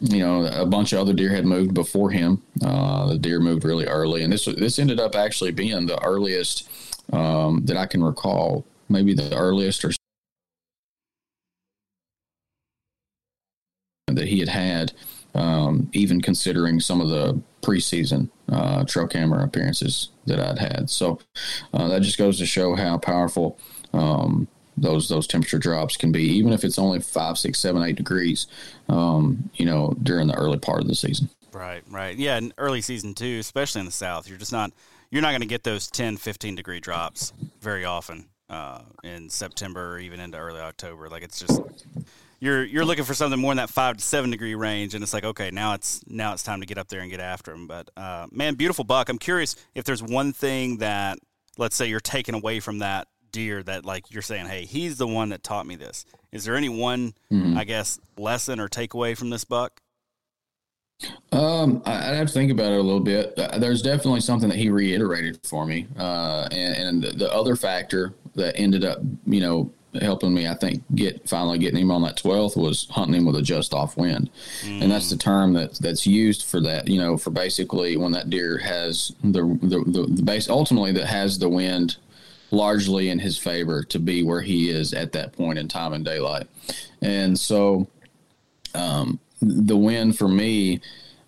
[0.00, 2.42] you know, a bunch of other deer had moved before him.
[2.64, 6.68] Uh, the deer moved really early, and this this ended up actually being the earliest
[7.12, 9.92] um, that I can recall, maybe the earliest or
[14.06, 14.92] that he had had,
[15.34, 20.90] um, even considering some of the preseason uh, trail camera appearances that I'd had.
[20.90, 21.20] So
[21.72, 23.58] uh, that just goes to show how powerful
[23.92, 24.48] um,
[24.80, 28.46] those those temperature drops can be, even if it's only five, six, seven, eight degrees.
[28.88, 31.28] Um, you know, during the early part of the season.
[31.52, 34.28] Right, right, yeah, and early season too, especially in the South.
[34.28, 34.72] You're just not
[35.10, 39.94] you're not going to get those 10, 15 degree drops very often uh, in September
[39.94, 41.08] or even into early October.
[41.08, 41.60] Like it's just
[42.40, 45.12] you're you're looking for something more in that five to seven degree range, and it's
[45.12, 47.66] like okay, now it's now it's time to get up there and get after him.
[47.66, 49.08] But uh, man, beautiful buck.
[49.08, 51.18] I'm curious if there's one thing that
[51.58, 55.06] let's say you're taking away from that deer that like you're saying, hey, he's the
[55.06, 56.04] one that taught me this.
[56.32, 57.56] Is there any one, mm-hmm.
[57.56, 59.80] I guess, lesson or takeaway from this buck?
[61.32, 63.32] Um, I'd have to think about it a little bit.
[63.38, 68.14] Uh, there's definitely something that he reiterated for me, uh, and, and the other factor
[68.34, 72.16] that ended up, you know, helping me, I think, get finally getting him on that
[72.16, 74.30] 12th was hunting him with a just off wind.
[74.62, 74.82] Mm.
[74.82, 78.30] And that's the term that that's used for that, you know, for basically when that
[78.30, 81.96] deer has the, the, the, the base, ultimately that has the wind
[82.50, 86.04] largely in his favor to be where he is at that point in time and
[86.04, 86.46] daylight.
[87.00, 87.88] And so
[88.74, 90.80] um, the win for me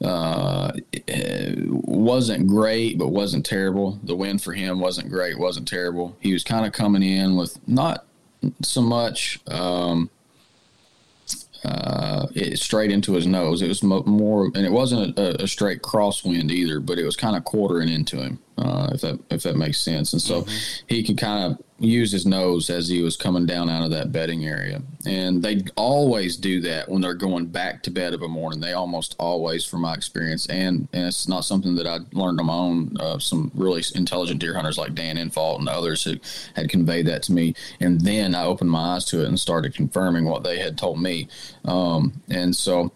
[0.02, 0.72] uh,
[1.68, 4.00] wasn't great, but wasn't terrible.
[4.02, 6.16] The win for him wasn't great, wasn't terrible.
[6.20, 8.04] He was kind of coming in with not
[8.62, 10.10] so much um,
[11.64, 13.62] uh, it, straight into his nose.
[13.62, 17.16] It was mo- more, and it wasn't a, a, straight crosswind either, but it was
[17.16, 20.12] kind of quartering into him, uh, if that if that makes sense.
[20.12, 20.84] And so mm-hmm.
[20.86, 24.12] he could kind of use his nose as he was coming down out of that
[24.12, 24.80] bedding area.
[25.04, 28.60] And they always do that when they're going back to bed of a morning.
[28.60, 32.46] They almost always, from my experience, and, and it's not something that I learned on
[32.46, 32.96] my own.
[33.00, 36.14] Uh, some really intelligent deer hunters like Dan Infalt and others who
[36.54, 37.54] had conveyed that to me.
[37.80, 41.00] And then I opened my eyes to it and started confirming what they had told
[41.00, 41.28] me.
[41.64, 42.92] Um, and so.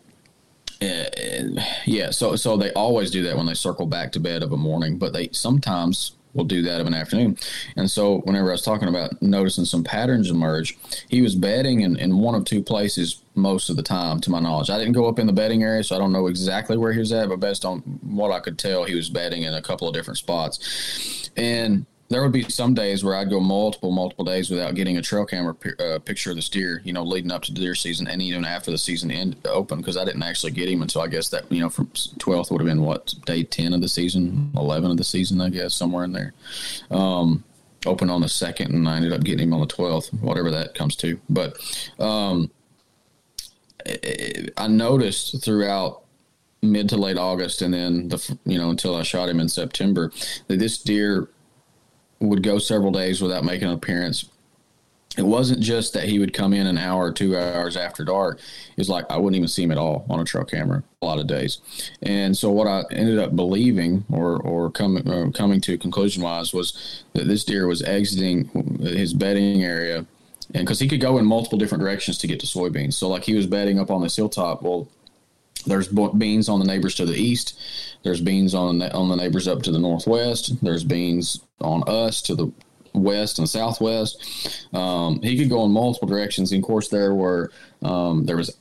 [0.81, 4.53] Uh, yeah, so so they always do that when they circle back to bed of
[4.53, 7.39] a morning, but they sometimes will do that of an afternoon.
[7.77, 10.77] And so, whenever I was talking about noticing some patterns emerge,
[11.09, 14.39] he was bedding in, in one of two places most of the time, to my
[14.41, 14.71] knowledge.
[14.71, 16.99] I didn't go up in the bedding area, so I don't know exactly where he
[16.99, 19.89] was at, but based on what I could tell, he was bedding in a couple
[19.89, 21.31] of different spots.
[21.37, 25.03] And there would be some days where I'd go multiple, multiple days without getting a
[25.03, 28.07] trail camera p- uh, picture of the steer, you know, leading up to deer season
[28.07, 31.09] and even after the season end open because I didn't actually get him until I
[31.09, 34.53] guess that, you know, from 12th would have been what, day 10 of the season,
[34.57, 36.33] 11 of the season, I guess, somewhere in there.
[36.91, 37.43] Um,
[37.85, 40.75] open on the second and I ended up getting him on the 12th, whatever that
[40.75, 41.19] comes to.
[41.29, 41.57] But
[41.99, 42.51] um,
[44.57, 46.03] I noticed throughout
[46.63, 50.13] mid to late August and then the, you know, until I shot him in September
[50.49, 51.29] that this deer
[52.21, 54.27] would go several days without making an appearance.
[55.17, 58.39] It wasn't just that he would come in an hour or two hours after dark.
[58.39, 61.07] It was like I wouldn't even see him at all on a trail camera a
[61.07, 61.61] lot of days.
[62.03, 66.53] And so what I ended up believing or or coming uh, coming to conclusion wise
[66.53, 68.51] was that this deer was exiting
[68.81, 70.05] his bedding area
[70.55, 72.95] and because he could go in multiple different directions to get to soybeans.
[72.95, 74.63] So like he was bedding up on this hilltop.
[74.63, 74.89] Well,
[75.67, 77.59] there's beans on the neighbors to the east.
[78.03, 80.63] There's beans on on the neighbors up to the northwest.
[80.63, 82.53] There's beans on us to the
[82.95, 84.67] west and southwest.
[84.73, 86.53] Um, he could go in multiple directions.
[86.53, 87.51] And of course, there were
[87.83, 88.57] um, there was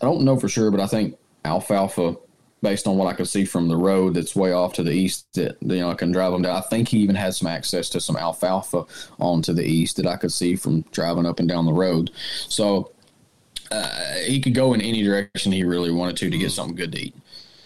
[0.00, 2.16] I don't know for sure, but I think alfalfa,
[2.62, 5.26] based on what I could see from the road that's way off to the east,
[5.34, 6.56] that you know I can drive them down.
[6.56, 8.84] I think he even had some access to some alfalfa
[9.18, 12.10] on to the east that I could see from driving up and down the road.
[12.48, 12.92] So
[13.70, 16.92] uh, he could go in any direction he really wanted to to get something good
[16.92, 17.14] to eat.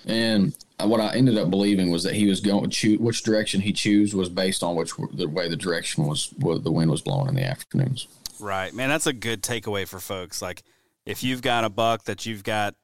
[0.04, 3.60] And what I ended up believing was that he was going to choose which direction
[3.60, 7.02] he chose was based on which the way the direction was what the wind was
[7.02, 8.08] blowing in the afternoons.
[8.40, 8.88] Right, man.
[8.88, 10.42] That's a good takeaway for folks.
[10.42, 10.62] Like
[11.06, 12.74] if you've got a buck that you've got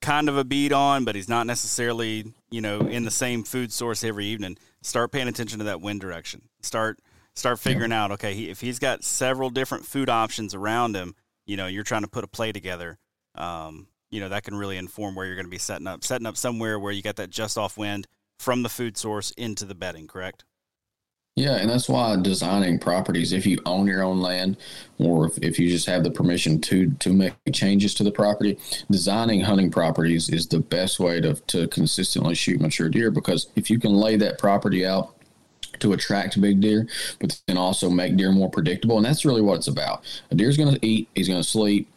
[0.00, 3.72] kind of a beat on, but he's not necessarily you know in the same food
[3.72, 4.56] source every evening.
[4.82, 6.42] Start paying attention to that wind direction.
[6.62, 7.00] Start
[7.34, 8.04] start figuring yeah.
[8.04, 11.14] out okay he, if he's got several different food options around him
[11.50, 12.96] you know you're trying to put a play together
[13.34, 16.26] um, you know that can really inform where you're going to be setting up setting
[16.26, 18.06] up somewhere where you got that just off wind
[18.38, 20.44] from the food source into the bedding correct?
[21.36, 24.58] Yeah and that's why designing properties if you own your own land
[24.98, 28.58] or if, if you just have the permission to to make changes to the property
[28.90, 33.70] designing hunting properties is the best way to, to consistently shoot mature deer because if
[33.70, 35.19] you can lay that property out
[35.80, 36.86] to attract big deer,
[37.18, 38.96] but then also make deer more predictable.
[38.96, 40.04] And that's really what it's about.
[40.30, 41.88] A deer's going to eat, he's going to sleep.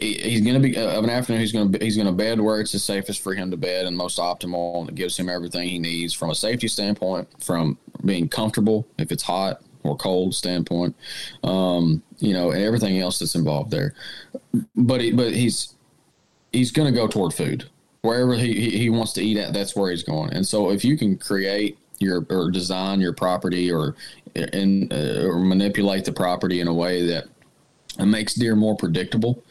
[0.00, 1.40] He's going to be of an afternoon.
[1.40, 3.86] He's going to he's going to bed where it's the safest for him to bed
[3.86, 7.78] and most optimal, and it gives him everything he needs from a safety standpoint, from
[8.04, 10.94] being comfortable if it's hot or cold standpoint,
[11.44, 13.94] um, you know, and everything else that's involved there.
[14.74, 15.74] But he, but he's
[16.52, 17.64] he's going to go toward food
[18.02, 19.52] wherever he, he wants to eat at.
[19.52, 20.32] That's where he's going.
[20.32, 23.94] And so if you can create your or design your property or
[24.34, 27.26] and uh, or manipulate the property in a way that
[27.98, 29.42] makes deer more predictable.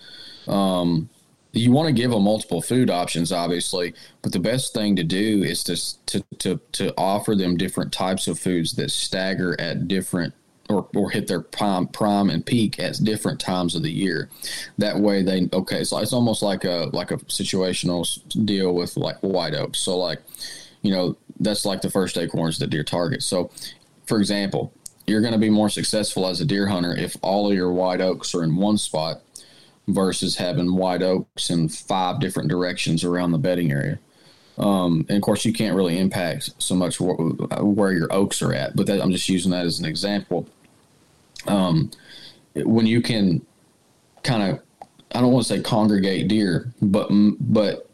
[0.48, 1.10] Um,
[1.54, 5.44] you want to give them multiple food options, obviously, but the best thing to do
[5.44, 5.78] is to
[6.08, 10.34] to to, to offer them different types of foods that stagger at different
[10.70, 14.30] or, or hit their prime prime and peak at different times of the year.
[14.78, 18.06] That way they okay, so it's almost like a like a situational
[18.46, 19.80] deal with like white oaks.
[19.80, 20.22] So like,
[20.82, 23.24] you know, that's like the first acorns that deer target.
[23.24, 23.52] So,
[24.06, 24.74] for example,
[25.08, 28.02] you're going to be more successful as a deer hunter if all of your white
[28.02, 29.22] oaks are in one spot
[29.88, 34.00] versus having white oaks in five different directions around the bedding area.
[34.58, 38.54] Um, and of course, you can't really impact so much wh- where your oaks are
[38.54, 40.48] at, but that, I'm just using that as an example.
[41.46, 41.92] Um,
[42.56, 43.46] when you can
[44.24, 44.62] kind of,
[45.14, 47.90] I don't want to say congregate deer, but but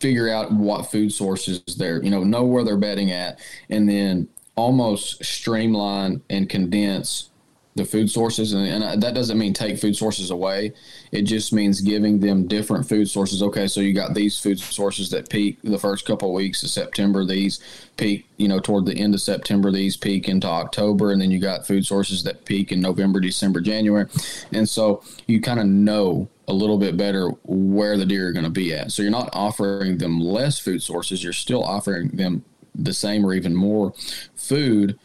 [0.00, 3.38] figure out what food sources they're, you know, know where they're bedding at,
[3.70, 7.30] and then almost streamline and condense
[7.76, 10.72] the food sources, and, and, uh, that doesn't mean take food sources away.
[11.10, 13.42] It just means giving them different food sources.
[13.42, 16.70] Okay, so you got these food sources that peak the first couple of weeks of
[16.70, 17.24] September.
[17.24, 17.60] These
[17.96, 19.72] peak, you know, toward the end of September.
[19.72, 23.60] These peak into October, and then you got food sources that peak in November, December,
[23.60, 24.06] January,
[24.52, 28.44] and so you kind of know a little bit better where the deer are going
[28.44, 28.92] to be at.
[28.92, 31.24] So you're not offering them less food sources.
[31.24, 32.44] You're still offering them
[32.74, 33.94] the same or even more
[34.34, 34.98] food,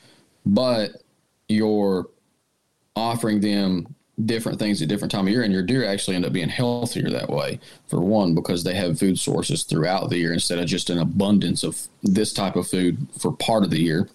[0.46, 1.02] but
[1.48, 2.08] you're
[3.00, 3.96] offering them
[4.26, 7.10] different things at different time of year and your deer actually end up being healthier
[7.10, 10.90] that way for one because they have food sources throughout the year instead of just
[10.90, 14.10] an abundance of this type of food for part of the year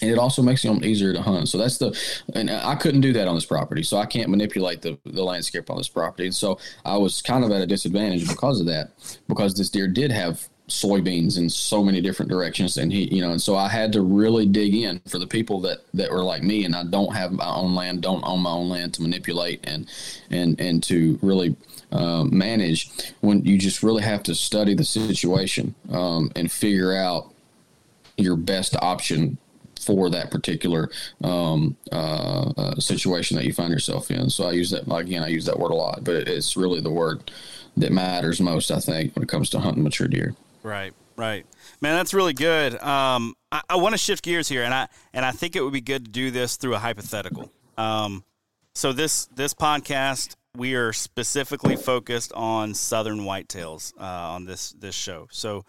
[0.00, 1.48] and it also makes them easier to hunt.
[1.48, 1.98] So that's the,
[2.34, 5.70] and I couldn't do that on this property, so I can't manipulate the the landscape
[5.70, 6.26] on this property.
[6.26, 8.90] And so I was kind of at a disadvantage because of that,
[9.28, 13.30] because this deer did have soybeans in so many different directions and he you know
[13.30, 16.42] and so i had to really dig in for the people that that were like
[16.42, 19.60] me and i don't have my own land don't own my own land to manipulate
[19.64, 19.86] and
[20.30, 21.54] and and to really
[21.92, 22.90] uh, manage
[23.20, 27.30] when you just really have to study the situation um, and figure out
[28.16, 29.38] your best option
[29.80, 30.90] for that particular
[31.22, 34.30] um, uh, uh, situation that you find yourself in.
[34.30, 35.22] So I use that again.
[35.22, 37.30] I use that word a lot, but it's really the word
[37.76, 40.34] that matters most, I think, when it comes to hunting mature deer.
[40.64, 41.46] Right, right,
[41.80, 41.94] man.
[41.94, 42.82] That's really good.
[42.82, 45.74] Um, I, I want to shift gears here, and I and I think it would
[45.74, 47.52] be good to do this through a hypothetical.
[47.76, 48.24] Um,
[48.74, 54.94] so this this podcast we are specifically focused on southern whitetails uh, on this this
[54.94, 55.28] show.
[55.30, 55.64] So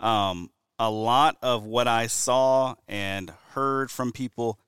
[0.00, 4.58] um, a lot of what I saw and heard from people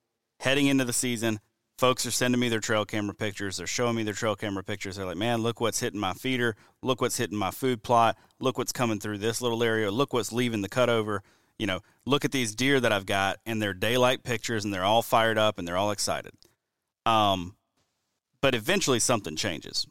[0.41, 1.41] heading into the season.
[1.77, 3.57] Folks are sending me their trail camera pictures.
[3.57, 4.95] They're showing me their trail camera pictures.
[4.95, 6.55] They're like, man, look what's hitting my feeder.
[6.83, 8.17] Look what's hitting my food plot.
[8.45, 9.91] Look what's coming through this little area.
[9.91, 11.21] Look what's leaving the cutover.
[11.59, 14.85] You know, look at these deer that I've got, and they're daylight pictures, and they're
[14.85, 16.33] all fired up, and they're all excited.
[17.07, 17.57] Um,
[18.41, 19.87] but eventually something changes,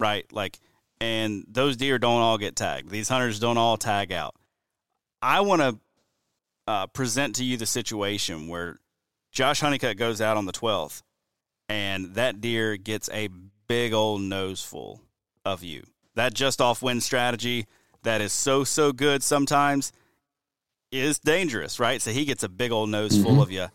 [0.00, 0.30] right?
[0.32, 0.58] Like,
[1.00, 2.90] and those deer don't all get tagged.
[2.90, 4.34] These hunters don't all tag out.
[5.22, 5.78] I want to
[6.66, 8.80] uh, present to you the situation where
[9.30, 11.02] Josh Honeycutt goes out on the 12th
[11.68, 13.28] and that deer gets a
[13.68, 15.02] big old nose full
[15.44, 15.84] of you.
[16.14, 17.66] That just off wind strategy
[18.06, 19.92] that is so, so good sometimes
[20.90, 22.00] is dangerous, right?
[22.00, 23.24] So he gets a big old nose mm-hmm.
[23.24, 23.66] full of you,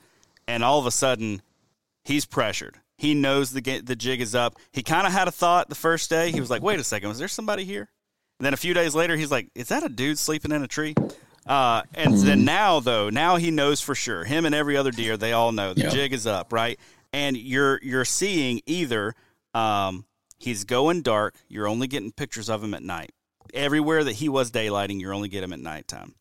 [0.47, 1.41] and all of a sudden
[2.03, 2.77] he's pressured.
[2.97, 4.55] He knows the the jig is up.
[4.71, 6.31] He kind of had a thought the first day.
[6.31, 7.89] He was like, "Wait a second, was there somebody here?"
[8.39, 10.67] And then a few days later, he's like, "Is that a dude sleeping in a
[10.67, 10.95] tree?"
[11.45, 12.25] Uh, and mm-hmm.
[12.25, 14.23] then now, though, now he knows for sure.
[14.23, 15.93] Him and every other deer, they all know the yep.
[15.93, 16.79] jig is up, right?
[17.11, 19.15] And you're you're seeing either
[19.53, 20.05] um,
[20.37, 21.35] he's going dark.
[21.49, 23.11] You're only getting pictures of him at night.
[23.53, 26.15] Everywhere that he was daylighting, you're only getting him at nighttime.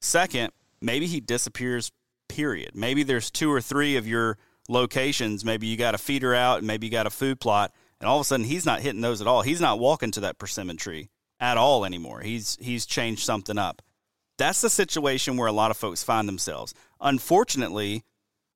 [0.00, 1.90] Second, maybe he disappears.
[2.28, 2.72] Period.
[2.74, 4.36] Maybe there's two or three of your
[4.68, 5.44] locations.
[5.44, 8.18] Maybe you got a feeder out, and maybe you got a food plot, and all
[8.18, 9.42] of a sudden he's not hitting those at all.
[9.42, 11.08] He's not walking to that persimmon tree
[11.40, 12.20] at all anymore.
[12.20, 13.82] He's he's changed something up.
[14.36, 16.74] That's the situation where a lot of folks find themselves.
[17.00, 18.04] Unfortunately,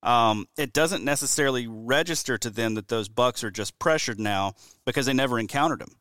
[0.03, 4.55] um, it doesn't necessarily register to them that those bucks are just pressured now
[4.85, 5.97] because they never encountered them.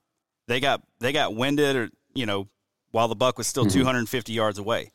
[0.47, 2.47] They got they got winded, or you know,
[2.91, 3.79] while the buck was still mm-hmm.
[3.79, 4.91] 250 yards away.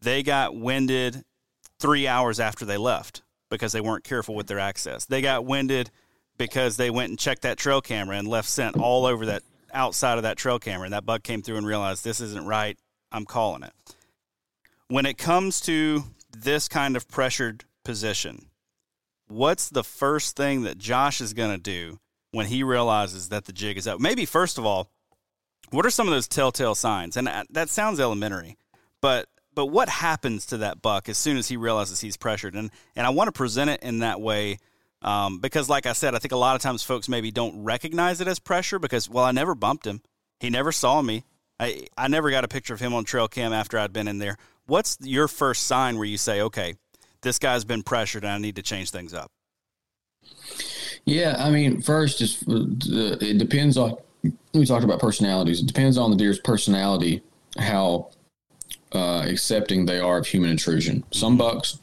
[0.00, 1.24] They got winded
[1.80, 5.04] three hours after they left because they weren't careful with their access.
[5.06, 5.90] They got winded
[6.36, 9.42] because they went and checked that trail camera and left scent all over that
[9.72, 12.78] outside of that trail camera, and that buck came through and realized this isn't right.
[13.10, 13.72] I'm calling it
[14.88, 16.04] when it comes to
[16.36, 18.46] this kind of pressured position,
[19.28, 21.98] what's the first thing that Josh is going to do
[22.32, 24.00] when he realizes that the jig is up?
[24.00, 24.90] Maybe first of all,
[25.70, 27.16] what are some of those telltale signs?
[27.16, 28.56] And that sounds elementary,
[29.00, 32.54] but but what happens to that buck as soon as he realizes he's pressured?
[32.54, 34.58] And and I want to present it in that way
[35.02, 38.20] um, because, like I said, I think a lot of times folks maybe don't recognize
[38.20, 40.02] it as pressure because well, I never bumped him,
[40.40, 41.24] he never saw me.
[41.60, 44.18] I, I never got a picture of him on trail cam after I'd been in
[44.18, 44.36] there
[44.68, 46.74] what's your first sign where you say, okay,
[47.22, 49.32] this guy's been pressured and I need to change things up?
[51.04, 52.66] Yeah, I mean, first, just uh,
[53.20, 53.96] it depends on.
[54.54, 55.60] We talked about personalities.
[55.60, 57.22] It depends on the deer's personality
[57.58, 58.10] how
[58.92, 61.04] uh, accepting they are of human intrusion.
[61.12, 61.56] Some mm-hmm.
[61.56, 61.78] bucks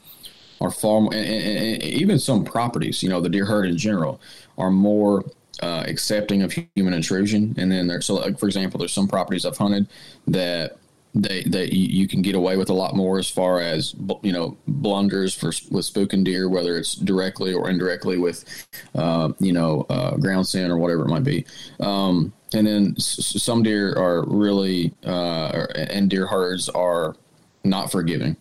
[0.60, 3.02] are far more, and, and, and even some properties.
[3.02, 4.20] You know, the deer herd in general
[4.58, 5.24] are more
[5.62, 7.54] uh, accepting of human intrusion.
[7.58, 9.86] And then there, so like, for example, there's some properties I've hunted
[10.26, 10.78] that
[11.14, 14.56] they they you can get away with a lot more as far as you know
[14.68, 20.16] blunders for with spooking deer, whether it's directly or indirectly with uh, you know uh,
[20.16, 21.46] ground scent or whatever it might be.
[21.80, 27.16] Um, and then some deer are really uh, and deer herds are
[27.64, 28.36] not forgiving,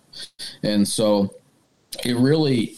[0.64, 1.34] and so
[2.04, 2.76] it really,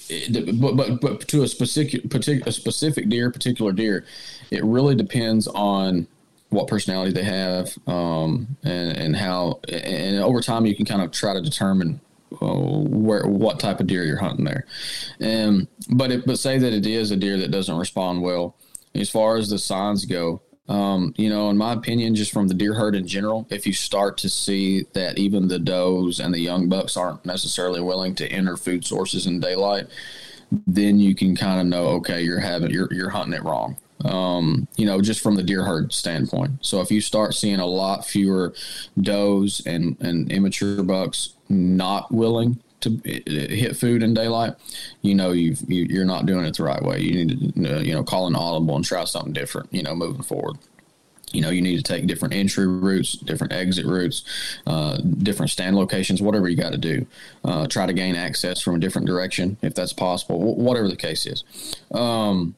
[0.59, 4.05] but, but but to a specific particular specific deer, particular deer,
[4.51, 6.07] it really depends on
[6.49, 11.11] what personality they have, um, and and how, and over time you can kind of
[11.11, 11.99] try to determine
[12.41, 14.65] uh, where what type of deer you're hunting there.
[15.19, 18.55] And but it, but say that it is a deer that doesn't respond well.
[18.95, 22.53] As far as the signs go, um, you know, in my opinion, just from the
[22.53, 26.39] deer herd in general, if you start to see that even the does and the
[26.39, 29.87] young bucks aren't necessarily willing to enter food sources in daylight,
[30.65, 33.77] then you can kind of know, okay, you're having you're you're hunting it wrong.
[34.03, 36.51] Um, you know, just from the deer herd standpoint.
[36.61, 38.53] So if you start seeing a lot fewer
[38.99, 44.55] does and and immature bucks not willing to hit food in daylight,
[45.01, 46.99] you know you've, you, you are not doing it the right way.
[46.99, 49.73] You need to you know call an audible and try something different.
[49.73, 50.57] You know, moving forward.
[51.33, 54.23] You know, you need to take different entry routes, different exit routes,
[54.65, 57.05] uh, different stand locations, whatever you got to do.
[57.43, 61.25] Uh, try to gain access from a different direction if that's possible, whatever the case
[61.25, 61.43] is.
[61.91, 62.55] Um,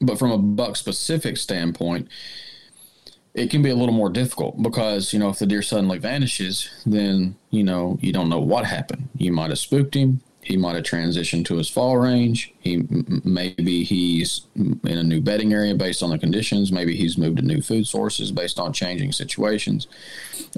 [0.00, 2.08] but from a buck specific standpoint,
[3.34, 6.70] it can be a little more difficult because you know if the deer suddenly vanishes
[6.84, 9.08] then you know you don't know what happened.
[9.16, 10.20] You might have spooked him.
[10.42, 12.52] He might have transitioned to his fall range.
[12.58, 12.84] He
[13.24, 16.72] maybe he's in a new bedding area based on the conditions.
[16.72, 19.86] Maybe he's moved to new food sources based on changing situations.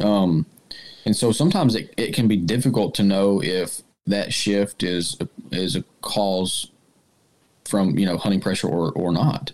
[0.00, 0.46] Um,
[1.04, 5.18] and so sometimes it, it can be difficult to know if that shift is
[5.52, 6.70] is a cause
[7.68, 9.52] from you know hunting pressure or or not.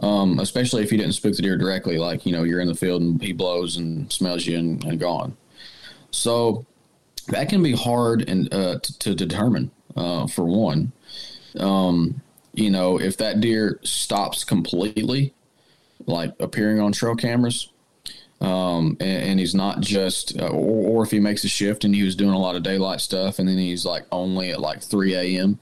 [0.00, 2.74] Um, especially if you didn't spook the deer directly, like you know you're in the
[2.74, 5.36] field and he blows and smells you and, and gone.
[6.10, 6.66] So
[7.28, 9.70] that can be hard and uh, to, to, determine.
[9.96, 10.90] Uh, for one,
[11.60, 12.20] um,
[12.52, 15.32] you know if that deer stops completely,
[16.06, 17.70] like appearing on trail cameras.
[18.40, 21.94] Um, and, and, he's not just, uh, or, or if he makes a shift and
[21.94, 24.82] he was doing a lot of daylight stuff, and then he's like only at like
[24.82, 25.58] 3 a.m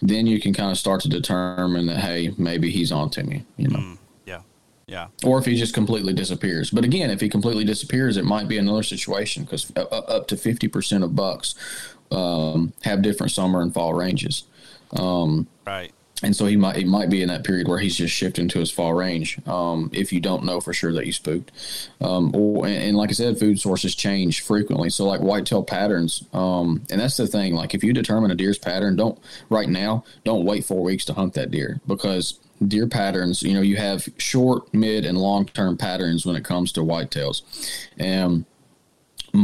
[0.00, 3.44] then you can kind of start to determine that hey, maybe he's on to me.
[3.56, 3.78] You know.
[3.78, 4.40] Mm, yeah.
[4.86, 5.08] Yeah.
[5.24, 6.70] Or if he just completely disappears.
[6.70, 10.68] But again, if he completely disappears, it might be another situation because up to fifty
[10.68, 11.54] percent of bucks
[12.10, 14.44] um, have different summer and fall ranges.
[14.92, 15.92] Um, right
[16.22, 18.58] and so he might he might be in that period where he's just shifting to
[18.58, 19.38] his fall range.
[19.46, 21.52] Um, if you don't know for sure that you spooked,
[22.00, 24.90] um, or and, and, like I said, food sources change frequently.
[24.90, 27.54] So like whitetail patterns, um, and that's the thing.
[27.54, 31.12] Like if you determine a deer's pattern, don't right now don't wait four weeks to
[31.12, 33.42] hunt that deer because deer patterns.
[33.42, 37.42] You know you have short, mid, and long term patterns when it comes to whitetails,
[37.96, 38.44] and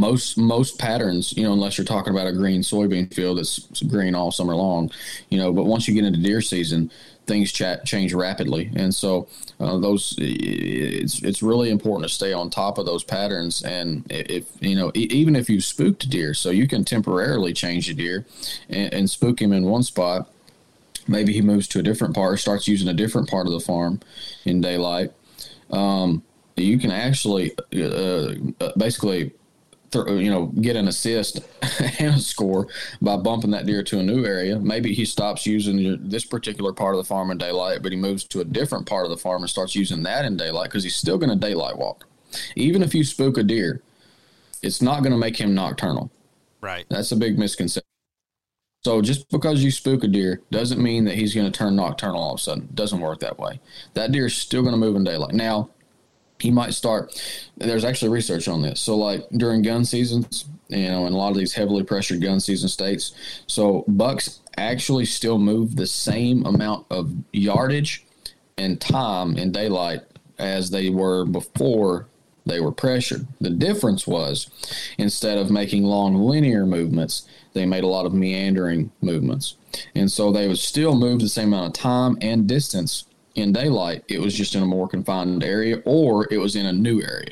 [0.05, 4.13] most most patterns, you know, unless you're talking about a green soybean field that's green
[4.13, 4.91] all summer long,
[5.29, 5.51] you know.
[5.51, 6.91] But once you get into deer season,
[7.25, 9.27] things change rapidly, and so
[9.59, 13.63] uh, those it's it's really important to stay on top of those patterns.
[13.63, 17.93] And if you know, even if you spooked deer, so you can temporarily change the
[17.93, 18.25] deer
[18.69, 20.29] and, and spook him in one spot.
[21.07, 23.99] Maybe he moves to a different part, starts using a different part of the farm
[24.43, 25.11] in daylight.
[25.69, 26.23] Um,
[26.55, 28.71] you can actually uh, uh
[29.95, 31.39] basically you know, get an assist
[31.99, 32.67] and a score
[33.01, 34.59] by bumping that deer to a new area.
[34.59, 37.97] Maybe he stops using your, this particular part of the farm in daylight, but he
[37.97, 40.83] moves to a different part of the farm and starts using that in daylight because
[40.83, 42.05] he's still going to daylight walk.
[42.55, 43.81] Even if you spook a deer,
[44.61, 46.11] it's not going to make him nocturnal.
[46.61, 46.85] Right.
[46.89, 47.83] That's a big misconception.
[48.83, 52.21] So just because you spook a deer doesn't mean that he's going to turn nocturnal
[52.21, 52.65] all of a sudden.
[52.65, 53.59] It doesn't work that way.
[53.95, 55.33] That deer is still going to move in daylight.
[55.33, 55.69] Now,
[56.39, 57.21] he might start.
[57.57, 58.79] There's actually research on this.
[58.79, 62.39] So, like during gun seasons, you know, in a lot of these heavily pressured gun
[62.39, 63.13] season states,
[63.47, 68.05] so bucks actually still move the same amount of yardage
[68.57, 70.01] and time in daylight
[70.37, 72.07] as they were before
[72.45, 73.27] they were pressured.
[73.41, 74.49] The difference was
[74.97, 79.55] instead of making long linear movements, they made a lot of meandering movements.
[79.95, 83.05] And so they would still move the same amount of time and distance
[83.35, 86.73] in daylight, it was just in a more confined area or it was in a
[86.73, 87.31] new area.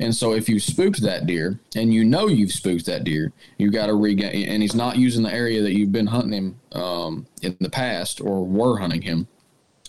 [0.00, 3.70] And so if you spooked that deer and you know you've spooked that deer, you
[3.70, 7.26] got to regain, and he's not using the area that you've been hunting him um,
[7.42, 9.28] in the past or were hunting him,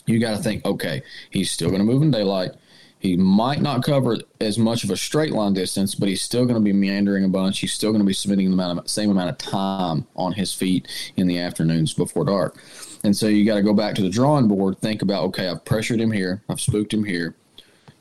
[0.05, 1.01] you got to think, okay,
[1.31, 2.51] he's still going to move in daylight.
[2.99, 6.55] He might not cover as much of a straight line distance, but he's still going
[6.55, 7.59] to be meandering a bunch.
[7.59, 10.53] He's still going to be spending the amount of, same amount of time on his
[10.53, 12.57] feet in the afternoons before dark.
[13.05, 15.63] And so you got to go back to the drawing board, think about, okay, I've
[15.63, 17.35] pressured him here, I've spooked him here,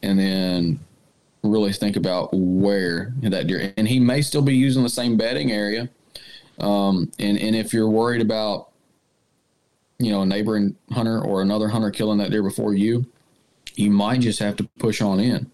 [0.02, 0.80] and then
[1.42, 3.74] really think about where that deer.
[3.76, 5.90] And he may still be using the same bedding area.
[6.58, 8.70] Um, and and if you're worried about,
[9.98, 13.04] you know, a neighboring hunter or another hunter killing that deer before you,
[13.74, 15.50] you might just have to push on in.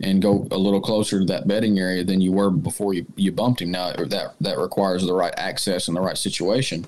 [0.00, 3.32] And go a little closer to that bedding area than you were before you, you
[3.32, 3.70] bumped him.
[3.70, 6.86] Now that that requires the right access and the right situation.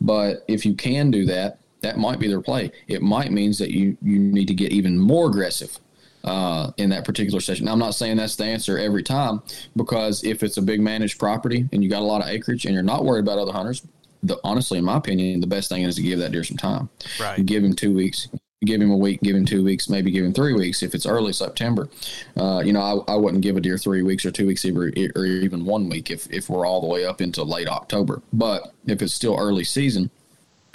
[0.00, 2.72] But if you can do that, that might be their play.
[2.88, 5.78] It might means that you you need to get even more aggressive
[6.24, 7.66] uh, in that particular session.
[7.66, 9.42] Now, I'm not saying that's the answer every time
[9.76, 12.74] because if it's a big managed property and you got a lot of acreage and
[12.74, 13.82] you're not worried about other hunters,
[14.22, 16.88] the, honestly, in my opinion, the best thing is to give that deer some time.
[17.20, 17.44] Right.
[17.44, 18.28] give him two weeks.
[18.64, 21.06] Give him a week, give him two weeks, maybe give him three weeks if it's
[21.06, 21.88] early September.
[22.36, 24.86] Uh, you know, I, I wouldn't give a deer three weeks or two weeks or,
[24.86, 28.22] even one week if, if we're all the way up into late October.
[28.32, 30.10] But if it's still early season,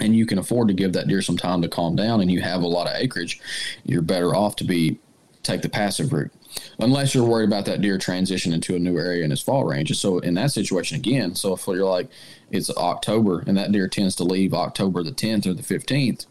[0.00, 2.40] and you can afford to give that deer some time to calm down and you
[2.40, 3.38] have a lot of acreage,
[3.84, 4.98] you're better off to be
[5.42, 6.30] take the passive route
[6.78, 9.96] unless you're worried about that deer transition into a new area in his fall range.
[9.98, 12.08] So in that situation again, so if you're like
[12.50, 16.26] it's October and that deer tends to leave October the 10th or the 15th,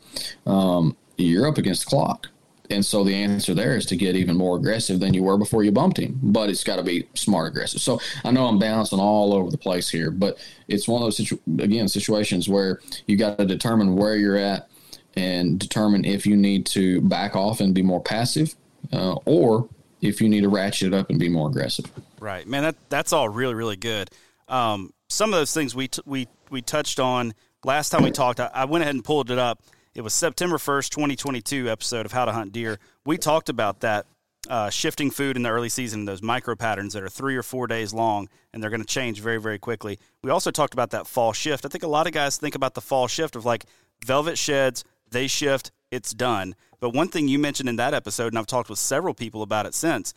[0.45, 2.27] um, you're up against the clock.
[2.71, 5.63] And so the answer there is to get even more aggressive than you were before
[5.63, 7.81] you bumped him, but it's got to be smart aggressive.
[7.81, 11.17] So I know I'm bouncing all over the place here, but it's one of those
[11.17, 14.69] situ- again situations where you got to determine where you're at
[15.15, 18.55] and determine if you need to back off and be more passive,
[18.93, 19.67] uh, or
[20.01, 21.91] if you need to ratchet it up and be more aggressive.
[22.19, 22.63] Right, man.
[22.63, 24.11] That that's all really really good.
[24.47, 28.39] Um, some of those things we t- we we touched on last time we talked.
[28.39, 29.59] I, I went ahead and pulled it up
[29.95, 32.79] it was September 1st, 2022 episode of How to Hunt Deer.
[33.05, 34.05] We talked about that
[34.47, 37.67] uh, shifting food in the early season, those micro patterns that are three or four
[37.67, 39.99] days long, and they're going to change very, very quickly.
[40.23, 41.65] We also talked about that fall shift.
[41.65, 43.65] I think a lot of guys think about the fall shift of like
[44.05, 46.55] velvet sheds, they shift, it's done.
[46.79, 49.65] But one thing you mentioned in that episode, and I've talked with several people about
[49.65, 50.13] it since,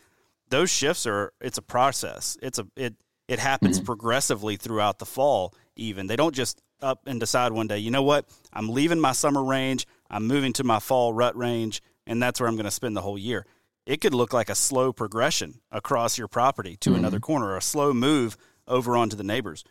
[0.49, 2.37] those shifts are it's a process.
[2.41, 2.95] It's a it
[3.27, 3.85] it happens mm-hmm.
[3.85, 5.53] progressively throughout the fall.
[5.75, 9.13] Even they don't just up and decide one day, you know what, I'm leaving my
[9.13, 12.71] summer range, I'm moving to my fall rut range, and that's where I'm going to
[12.71, 13.45] spend the whole year.
[13.85, 16.99] It could look like a slow progression across your property to mm-hmm.
[16.99, 19.63] another corner, or a slow move over onto the neighbors.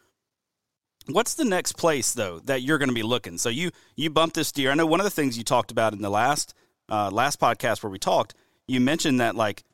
[1.07, 3.39] What's the next place though that you're going to be looking?
[3.39, 4.71] So you you bumped this deer.
[4.71, 6.55] I know one of the things you talked about in the last
[6.89, 8.35] uh, last podcast where we talked,
[8.69, 9.65] you mentioned that like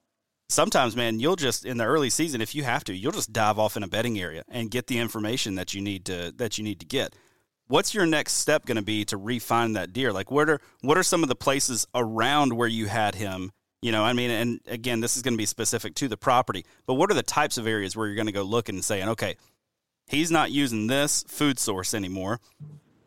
[0.49, 3.59] sometimes, man, you'll just in the early season, if you have to, you'll just dive
[3.59, 6.64] off in a bedding area and get the information that you need to that you
[6.64, 7.14] need to get
[7.68, 10.12] what's your next step going to be to refine that deer?
[10.12, 13.53] Like, what are what are some of the places around where you had him?
[13.80, 16.64] You know, I mean, and again, this is going to be specific to the property,
[16.86, 19.09] but what are the types of areas where you're going to go looking and saying,
[19.11, 19.36] okay,
[20.09, 22.40] he's not using this food source anymore.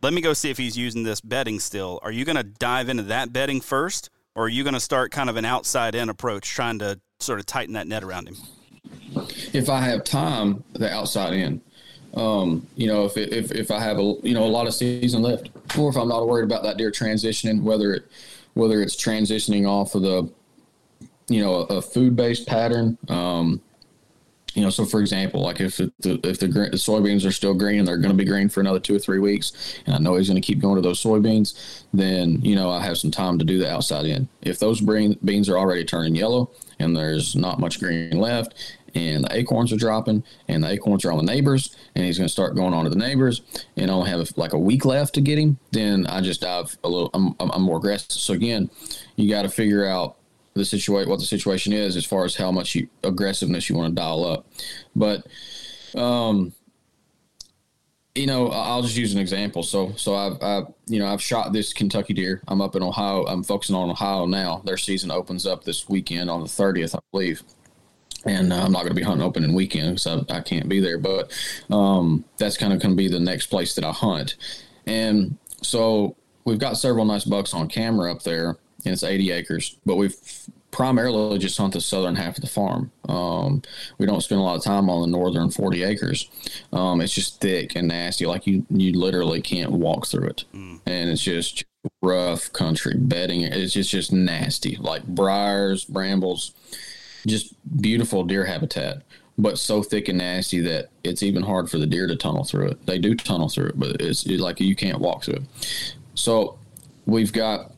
[0.01, 1.99] Let me go see if he's using this bedding still.
[2.03, 5.11] Are you going to dive into that bedding first, or are you going to start
[5.11, 8.35] kind of an outside in approach, trying to sort of tighten that net around him?
[9.53, 11.61] If I have time, the outside in.
[12.13, 15.21] Um, you know, if, if if I have a you know a lot of season
[15.21, 18.03] left, or if I'm not worried about that deer transitioning, whether it
[18.53, 20.29] whether it's transitioning off of the
[21.29, 22.97] you know a, a food based pattern.
[23.07, 23.61] Um,
[24.53, 27.79] you know, so for example, like if the if the, the soybeans are still green,
[27.79, 29.53] and they're going to be green for another two or three weeks,
[29.85, 31.83] and I know he's going to keep going to those soybeans.
[31.93, 34.27] Then you know I have some time to do the outside in.
[34.41, 38.55] If those beans are already turning yellow and there's not much green left,
[38.95, 42.27] and the acorns are dropping, and the acorns are on the neighbors, and he's going
[42.27, 43.41] to start going on to the neighbors,
[43.77, 46.77] and I only have like a week left to get him, then I just dive
[46.83, 47.09] a little.
[47.13, 48.11] I'm, I'm more aggressive.
[48.11, 48.69] So again,
[49.15, 50.17] you got to figure out
[50.53, 53.89] the situation, what the situation is, as far as how much you, aggressiveness you want
[53.89, 54.47] to dial up.
[54.95, 55.25] But,
[55.95, 56.53] um,
[58.15, 59.63] you know, I'll just use an example.
[59.63, 62.41] So, so I've, I've, you know, I've shot this Kentucky deer.
[62.47, 63.23] I'm up in Ohio.
[63.23, 64.61] I'm focusing on Ohio now.
[64.65, 67.43] Their season opens up this weekend on the 30th, I believe
[68.25, 70.79] and uh, I'm not going to be hunting opening weekend because I, I, can't be
[70.79, 70.97] there.
[70.97, 71.31] But
[71.69, 74.35] um, that's kind of going to be the next place that I hunt.
[74.85, 79.77] And so we've got several nice bucks on camera up there, and it's 80 acres.
[79.85, 80.15] But we've
[80.71, 82.91] primarily just hunt the southern half of the farm.
[83.09, 83.61] Um,
[83.97, 86.29] we don't spend a lot of time on the northern 40 acres.
[86.71, 88.25] Um, it's just thick and nasty.
[88.25, 90.79] Like you, you literally can't walk through it, mm.
[90.85, 91.65] and it's just
[92.01, 93.41] rough country bedding.
[93.41, 96.53] It's just just nasty, like briars, brambles
[97.25, 99.03] just beautiful deer habitat,
[99.37, 102.67] but so thick and nasty that it's even hard for the deer to tunnel through
[102.67, 102.85] it.
[102.85, 105.43] They do tunnel through it, but it's, it's like you can't walk through it.
[106.15, 106.57] So
[107.05, 107.71] we've got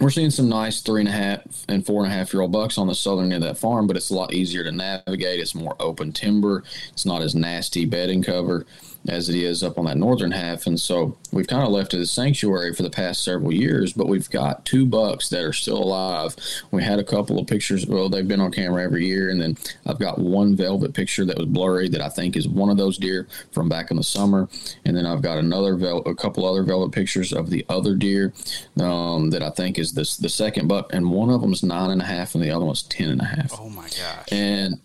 [0.00, 2.52] we're seeing some nice three and a half and four and a half year old
[2.52, 5.40] bucks on the southern end of that farm, but it's a lot easier to navigate.
[5.40, 6.64] It's more open timber.
[6.92, 8.66] It's not as nasty bedding cover.
[9.08, 10.66] As it is up on that northern half.
[10.66, 14.08] And so we've kind of left it as sanctuary for the past several years, but
[14.08, 16.36] we've got two bucks that are still alive.
[16.70, 17.86] We had a couple of pictures.
[17.86, 19.30] Well, they've been on camera every year.
[19.30, 22.70] And then I've got one velvet picture that was blurry that I think is one
[22.70, 24.48] of those deer from back in the summer.
[24.84, 28.32] And then I've got another, vel- a couple other velvet pictures of the other deer
[28.80, 30.92] um, that I think is this, the second buck.
[30.92, 33.20] And one of them is nine and a half and the other one's ten and
[33.20, 33.58] a half.
[33.60, 34.32] Oh my gosh.
[34.32, 34.80] And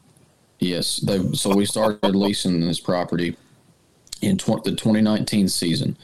[0.59, 3.35] yes, they, so we started leasing this property
[4.21, 5.97] in tw- the 2019 season.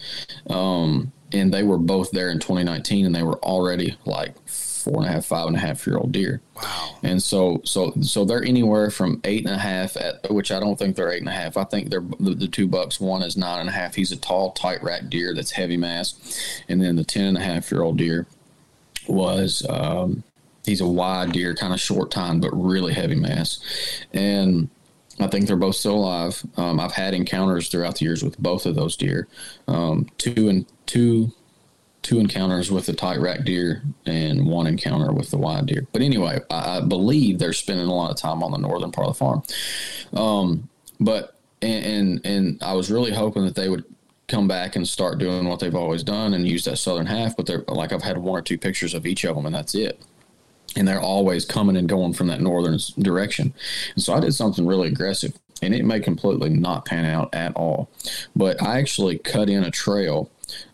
[0.49, 5.05] Um, and they were both there in 2019 and they were already like four and
[5.05, 6.41] a half, five and a half year old deer.
[6.55, 6.97] Wow.
[7.03, 10.77] And so, so, so they're anywhere from eight and a half at, which I don't
[10.79, 11.57] think they're eight and a half.
[11.57, 12.99] I think they're the, the two bucks.
[12.99, 13.95] One is nine and a half.
[13.95, 16.61] He's a tall, tight rack deer that's heavy mass.
[16.69, 18.25] And then the 10 and a half year old deer
[19.07, 20.23] was, um,
[20.65, 23.59] he's a wide deer, kind of short tine, but really heavy mass.
[24.13, 24.69] And,
[25.19, 26.43] I think they're both still alive.
[26.57, 29.27] Um, I've had encounters throughout the years with both of those deer.
[29.67, 31.31] Um, two and two,
[32.03, 35.87] two encounters with the tight rack deer, and one encounter with the wide deer.
[35.91, 39.07] But anyway, I, I believe they're spending a lot of time on the northern part
[39.07, 39.43] of the farm.
[40.13, 43.85] Um, but and, and and I was really hoping that they would
[44.27, 47.35] come back and start doing what they've always done and use that southern half.
[47.35, 49.73] But they're like I've had one or two pictures of each of them, and that's
[49.73, 49.99] it
[50.75, 53.53] and they're always coming and going from that northern direction.
[53.95, 57.55] And so I did something really aggressive, and it may completely not pan out at
[57.55, 57.89] all.
[58.35, 60.29] But I actually cut in a trail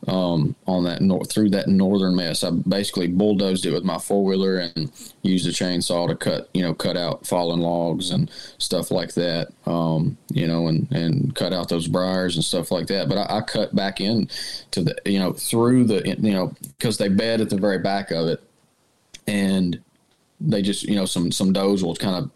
[0.08, 2.44] um, on that north through that northern mess.
[2.44, 4.91] I basically bulldozed it with my four wheeler and
[5.24, 9.48] used a chainsaw to cut, you know, cut out fallen logs and stuff like that.
[9.66, 13.10] Um, you know, and and cut out those briars and stuff like that.
[13.10, 14.30] But I, I cut back in
[14.72, 18.12] to the, you know, through the, you know, because they bed at the very back
[18.12, 18.44] of it,
[19.28, 19.80] and
[20.39, 22.32] they just you know some some does will kind of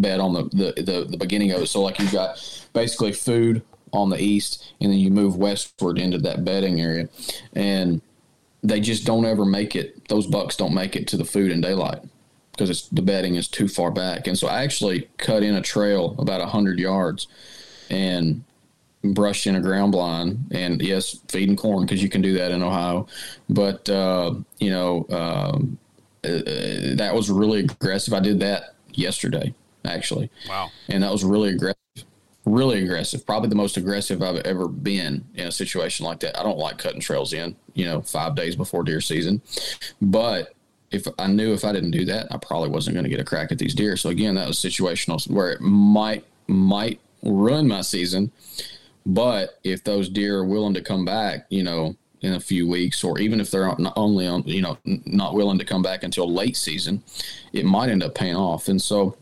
[0.00, 1.66] bed on the, the the the beginning of it.
[1.66, 2.38] So like you've got
[2.72, 7.08] basically food on the east, and then you move westward into that bedding area,
[7.54, 8.00] and
[8.62, 10.08] they just don't ever make it.
[10.08, 12.00] Those bucks don't make it to the food in daylight
[12.52, 14.26] because it's the bedding is too far back.
[14.26, 17.26] And so I actually cut in a trail about hundred yards,
[17.90, 18.44] and
[19.02, 22.60] brushed in a ground blind and yes feeding corn because you can do that in
[22.60, 23.06] ohio
[23.48, 25.78] but uh, you know um,
[26.26, 28.14] uh, that was really aggressive.
[28.14, 29.54] I did that yesterday,
[29.84, 30.30] actually.
[30.48, 30.70] Wow.
[30.88, 31.76] And that was really aggressive.
[32.44, 33.26] Really aggressive.
[33.26, 36.38] Probably the most aggressive I've ever been in a situation like that.
[36.38, 39.42] I don't like cutting trails in, you know, five days before deer season.
[40.00, 40.54] But
[40.92, 43.24] if I knew if I didn't do that, I probably wasn't going to get a
[43.24, 43.96] crack at these deer.
[43.96, 48.30] So again, that was situational where it might might ruin my season.
[49.04, 51.96] But if those deer are willing to come back, you know,
[52.26, 55.58] in a few weeks, or even if they're not only on, you know, not willing
[55.58, 57.02] to come back until late season,
[57.52, 58.68] it might end up paying off.
[58.68, 59.16] And so,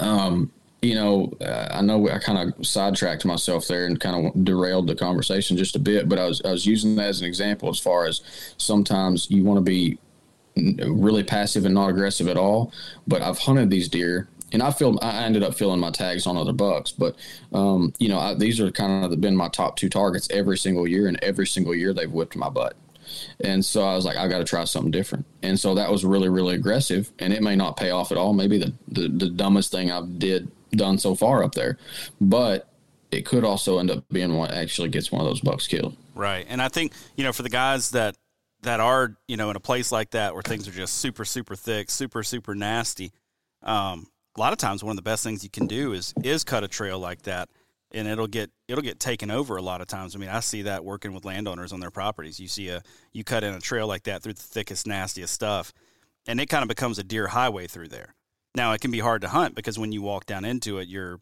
[0.00, 4.44] um, you know, uh, I know I kind of sidetracked myself there and kind of
[4.44, 7.26] derailed the conversation just a bit, but I was I was using that as an
[7.26, 8.20] example as far as
[8.58, 9.98] sometimes you want to be
[10.56, 12.72] really passive and not aggressive at all.
[13.06, 16.36] But I've hunted these deer and I feel I ended up filling my tags on
[16.36, 17.16] other bucks, but
[17.52, 20.86] um, you know I, these are kind of been my top two targets every single
[20.86, 22.76] year, and every single year they've whipped my butt.
[23.40, 25.26] And so I was like, I got to try something different.
[25.42, 28.32] And so that was really, really aggressive, and it may not pay off at all.
[28.32, 31.78] Maybe the the, the dumbest thing I've did done so far up there,
[32.20, 32.68] but
[33.10, 35.96] it could also end up being what actually gets one of those bucks killed.
[36.14, 38.16] Right, and I think you know for the guys that
[38.62, 41.56] that are you know in a place like that where things are just super, super
[41.56, 43.12] thick, super, super nasty.
[43.62, 44.06] Um,
[44.36, 46.64] a lot of times one of the best things you can do is is cut
[46.64, 47.48] a trail like that
[47.92, 50.14] and it'll get it'll get taken over a lot of times.
[50.14, 52.38] I mean, I see that working with landowners on their properties.
[52.40, 52.82] You see a
[53.12, 55.72] you cut in a trail like that through the thickest, nastiest stuff,
[56.26, 58.14] and it kind of becomes a deer highway through there.
[58.54, 61.18] Now it can be hard to hunt because when you walk down into it, you're,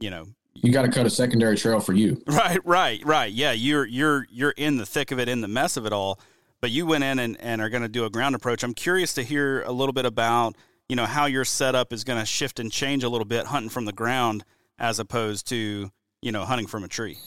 [0.00, 2.20] you know, you got to cut a secondary trail for you.
[2.26, 3.32] Right, right, right.
[3.32, 6.20] Yeah, you're you're you're in the thick of it, in the mess of it all.
[6.60, 8.64] But you went in and, and are going to do a ground approach.
[8.64, 10.56] I'm curious to hear a little bit about
[10.88, 13.70] you know how your setup is going to shift and change a little bit hunting
[13.70, 14.44] from the ground
[14.78, 15.90] as opposed to
[16.22, 17.18] you know hunting from a tree.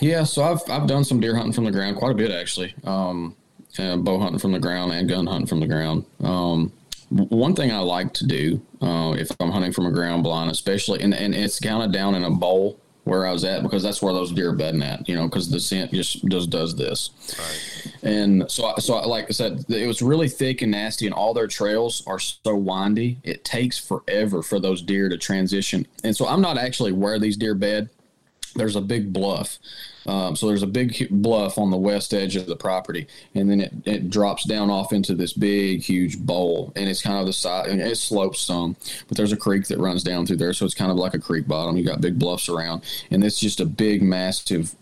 [0.00, 2.74] Yeah so i've i've done some deer hunting from the ground quite a bit actually.
[2.84, 3.36] Um
[3.76, 6.04] bow hunting from the ground and gun hunting from the ground.
[6.20, 6.72] Um
[7.12, 11.02] one thing I like to do uh, if I'm hunting from a ground blind, especially,
[11.02, 14.00] and, and it's kind of down in a bowl where I was at because that's
[14.00, 17.10] where those deer are bedding at, you know, because the scent just does does this.
[17.38, 17.94] Right.
[18.04, 21.48] And so, so like I said, it was really thick and nasty, and all their
[21.48, 23.18] trails are so windy.
[23.24, 25.86] It takes forever for those deer to transition.
[26.04, 27.88] And so, I'm not actually where these deer bed.
[28.54, 29.58] there's a big bluff.
[30.06, 33.60] Um, so there's a big bluff on the west edge of the property, and then
[33.60, 37.32] it, it drops down off into this big, huge bowl, and it's kind of the
[37.32, 37.68] side.
[37.68, 38.76] It slopes some,
[39.08, 41.18] but there's a creek that runs down through there, so it's kind of like a
[41.18, 41.76] creek bottom.
[41.76, 44.74] You got big bluffs around, and it's just a big, massive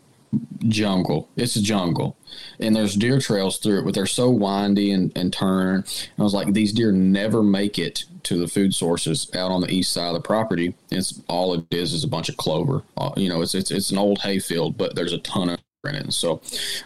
[0.69, 1.29] jungle.
[1.37, 2.17] It's a jungle,
[2.59, 5.77] and there's deer trails through it, but they're so windy and, and turn.
[5.77, 9.61] And I was like, these deer never make it to the food sources out on
[9.61, 10.75] the east side of the property.
[10.91, 12.83] It's all it is is a bunch of clover.
[12.97, 15.95] Uh, you know, it's it's it's an old hayfield, but there's a ton of in
[15.95, 16.13] it.
[16.13, 16.43] So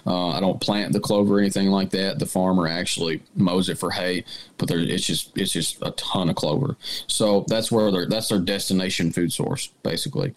[0.07, 2.19] uh, I don't plant the clover or anything like that.
[2.21, 4.25] The farmer actually mows it for hay,
[4.57, 6.77] but there, it's just it's just a ton of clover.
[7.09, 10.35] So that's where they that's their destination food source basically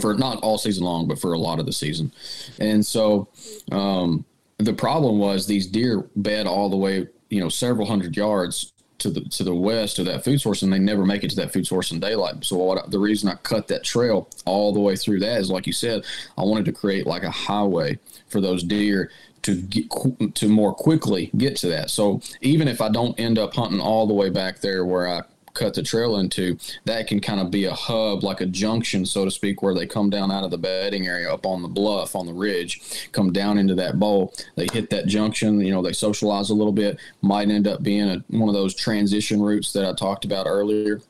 [0.00, 2.12] for not all season long, but for a lot of the season.
[2.58, 3.28] And so
[3.72, 4.24] um,
[4.58, 9.10] the problem was these deer bed all the way, you know, several hundred yards to
[9.10, 11.52] the to the west of that food source, and they never make it to that
[11.52, 12.44] food source in daylight.
[12.44, 15.66] So what, the reason I cut that trail all the way through that is, like
[15.66, 16.04] you said,
[16.38, 19.10] I wanted to create like a highway for those deer
[19.42, 21.90] to get to more quickly get to that.
[21.90, 25.22] So even if I don't end up hunting all the way back there where I
[25.54, 29.24] cut the trail into, that can kind of be a hub, like a junction, so
[29.24, 32.14] to speak, where they come down out of the bedding area up on the bluff,
[32.14, 34.34] on the ridge, come down into that bowl.
[34.56, 38.08] They hit that junction, you know, they socialize a little bit, might end up being
[38.08, 41.00] a, one of those transition routes that I talked about earlier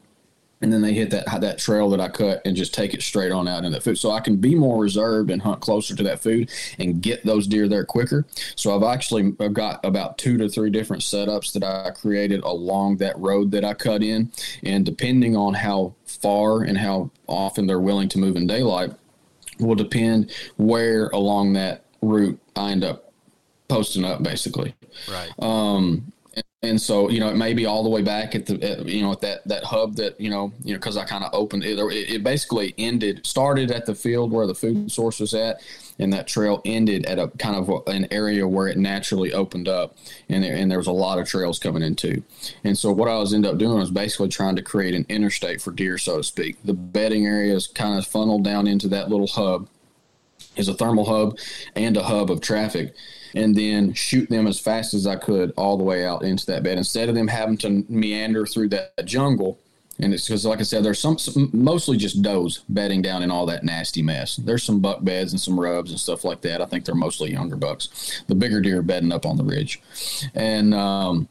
[0.65, 3.31] and then they hit that that trail that I cut and just take it straight
[3.31, 3.99] on out in that food.
[3.99, 7.47] So I can be more reserved and hunt closer to that food and get those
[7.47, 8.25] deer there quicker.
[8.57, 12.97] So I've actually I've got about two to three different setups that I created along
[12.97, 17.79] that road that I cut in, and depending on how far and how often they're
[17.79, 18.91] willing to move in daylight,
[19.61, 23.12] will depend where along that route I end up
[23.69, 24.75] posting up basically.
[25.11, 25.31] Right.
[25.41, 26.11] Um,
[26.64, 29.03] and so you know it may be all the way back at the at, you
[29.03, 31.64] know at that that hub that you know you know because I kind of opened
[31.64, 35.62] it, it basically ended started at the field where the food source was at
[35.99, 39.97] and that trail ended at a kind of an area where it naturally opened up
[40.28, 42.22] and there, and there was a lot of trails coming into
[42.64, 45.61] and so what I was end up doing was basically trying to create an interstate
[45.61, 46.57] for deer so to speak.
[46.64, 49.68] The bedding area is kind of funneled down into that little hub.
[50.57, 51.37] Is a thermal hub
[51.74, 52.95] and a hub of traffic
[53.35, 56.62] and then shoot them as fast as I could all the way out into that
[56.62, 59.59] bed instead of them having to meander through that jungle.
[60.01, 63.30] And it's because, like I said, there's some, some, mostly just does bedding down in
[63.30, 64.37] all that nasty mess.
[64.37, 66.61] There's some buck beds and some rubs and stuff like that.
[66.61, 68.22] I think they're mostly younger bucks.
[68.26, 69.80] The bigger deer are bedding up on the ridge,
[70.35, 71.28] and um,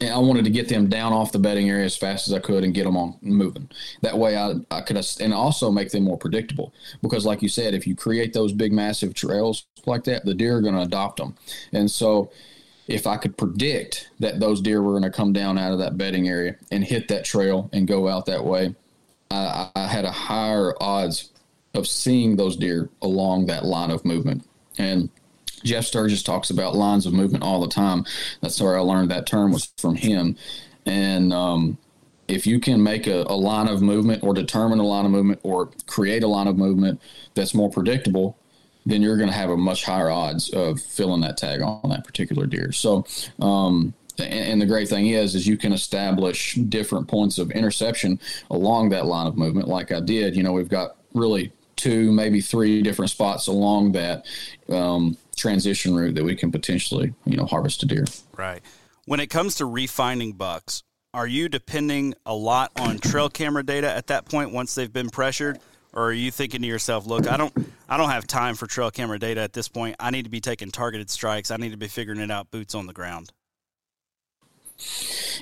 [0.00, 2.40] and I wanted to get them down off the bedding area as fast as I
[2.40, 3.70] could and get them on moving.
[4.02, 6.72] That way, I, I could and also make them more predictable
[7.02, 10.56] because, like you said, if you create those big, massive trails like that, the deer
[10.56, 11.36] are going to adopt them.
[11.72, 12.30] And so,
[12.86, 15.96] if I could predict that those deer were going to come down out of that
[15.96, 18.74] bedding area and hit that trail and go out that way,
[19.30, 21.30] I, I had a higher odds
[21.72, 24.46] of seeing those deer along that line of movement.
[24.78, 25.08] And
[25.64, 28.04] Jeff Sturgis talks about lines of movement all the time.
[28.40, 30.36] That's where I learned that term was from him.
[30.86, 31.78] And um,
[32.28, 35.40] if you can make a, a, line of movement or determine a line of movement
[35.42, 37.00] or create a line of movement
[37.34, 38.36] that's more predictable,
[38.86, 42.04] then you're going to have a much higher odds of filling that tag on that
[42.04, 42.70] particular deer.
[42.70, 43.06] So,
[43.40, 48.20] um, and, and the great thing is, is you can establish different points of interception
[48.50, 49.68] along that line of movement.
[49.68, 51.52] Like I did, you know, we've got really
[51.84, 54.24] two, maybe three different spots along that
[54.70, 58.06] um, transition route that we can potentially, you know, harvest a deer.
[58.38, 58.62] Right.
[59.04, 60.82] When it comes to refining bucks,
[61.12, 65.10] are you depending a lot on trail camera data at that point once they've been
[65.10, 65.60] pressured?
[65.92, 67.52] Or are you thinking to yourself, look, I don't
[67.86, 69.94] I don't have time for trail camera data at this point.
[70.00, 71.50] I need to be taking targeted strikes.
[71.50, 73.30] I need to be figuring it out boots on the ground.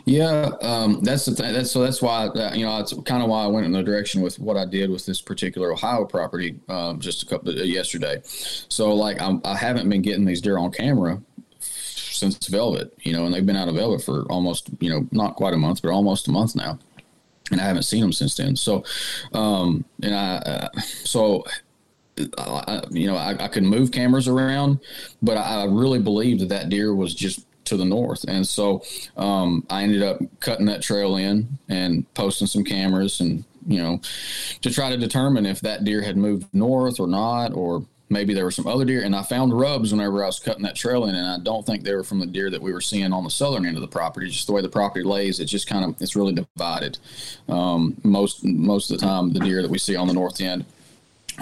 [0.05, 1.53] Yeah, um, that's the thing.
[1.53, 3.83] That's so that's why uh, you know it's kind of why I went in the
[3.83, 7.59] direction with what I did with this particular Ohio property um, just a couple of,
[7.59, 8.21] uh, yesterday.
[8.25, 11.23] So like I'm, I have not been getting these deer on camera
[11.61, 15.37] since Velvet, you know, and they've been out of Velvet for almost you know not
[15.37, 16.79] quite a month, but almost a month now,
[17.51, 18.57] and I haven't seen them since then.
[18.57, 18.85] So,
[19.33, 21.45] um, and I uh, so
[22.37, 24.81] I, you know, I, I could move cameras around,
[25.23, 28.25] but I, I really believed that that deer was just to the north.
[28.29, 28.83] And so
[29.17, 34.01] um, I ended up cutting that trail in and posting some cameras and, you know,
[34.63, 38.45] to try to determine if that deer had moved north or not, or maybe there
[38.45, 39.03] were some other deer.
[39.03, 41.83] And I found rubs whenever I was cutting that trail in, and I don't think
[41.83, 43.89] they were from the deer that we were seeing on the southern end of the
[43.89, 44.29] property.
[44.29, 46.99] Just the way the property lays, it's just kind of it's really divided.
[47.49, 50.65] Um, most most of the time, the deer that we see on the north end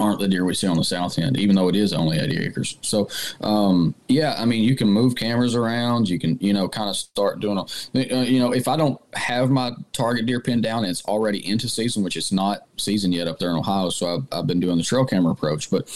[0.01, 2.39] aren't the deer we see on the south end, even though it is only 80
[2.39, 2.79] acres.
[2.81, 3.09] So,
[3.43, 6.09] um, yeah, I mean, you can move cameras around.
[6.09, 9.01] You can, you know, kind of start doing, a, uh, you know, if I don't
[9.15, 13.29] have my target deer pinned down it's already into season, which it's not season yet
[13.29, 13.91] up there in Ohio.
[13.91, 15.71] So I've, I've been doing the trail camera approach.
[15.71, 15.89] But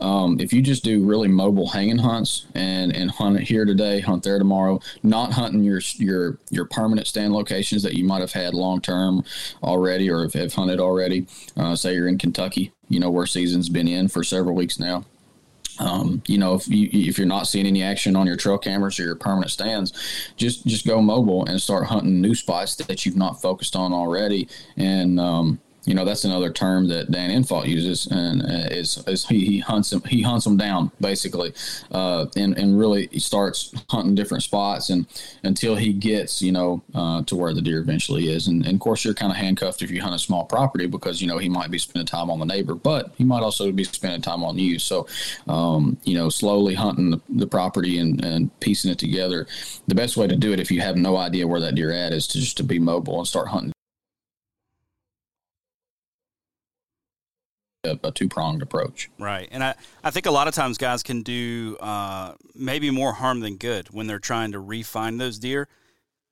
[0.00, 4.22] um, if you just do really mobile hanging hunts and, and hunt here today, hunt
[4.22, 8.54] there tomorrow, not hunting your, your, your permanent stand locations that you might have had
[8.54, 9.24] long term
[9.62, 13.70] already or have, have hunted already, uh, say you're in Kentucky you know, where season's
[13.70, 15.04] been in for several weeks now.
[15.78, 19.00] Um, you know, if you if you're not seeing any action on your trail cameras
[19.00, 19.92] or your permanent stands,
[20.36, 24.46] just just go mobile and start hunting new spots that you've not focused on already.
[24.76, 29.26] And um, you know that's another term that Dan Infalt uses, and uh, is, is
[29.26, 31.54] he, he hunts them he hunts them down basically,
[31.90, 35.06] uh, and and really starts hunting different spots and
[35.42, 38.80] until he gets you know uh, to where the deer eventually is, and, and of
[38.80, 41.48] course you're kind of handcuffed if you hunt a small property because you know he
[41.48, 44.58] might be spending time on the neighbor, but he might also be spending time on
[44.58, 44.78] you.
[44.78, 45.06] So
[45.48, 49.46] um, you know slowly hunting the, the property and, and piecing it together.
[49.88, 52.12] The best way to do it if you have no idea where that deer at
[52.12, 53.72] is to just to be mobile and start hunting
[57.84, 59.10] a, a two pronged approach.
[59.18, 59.48] Right.
[59.50, 59.74] And I,
[60.04, 63.88] I think a lot of times guys can do uh, maybe more harm than good
[63.88, 65.68] when they're trying to refine those deer,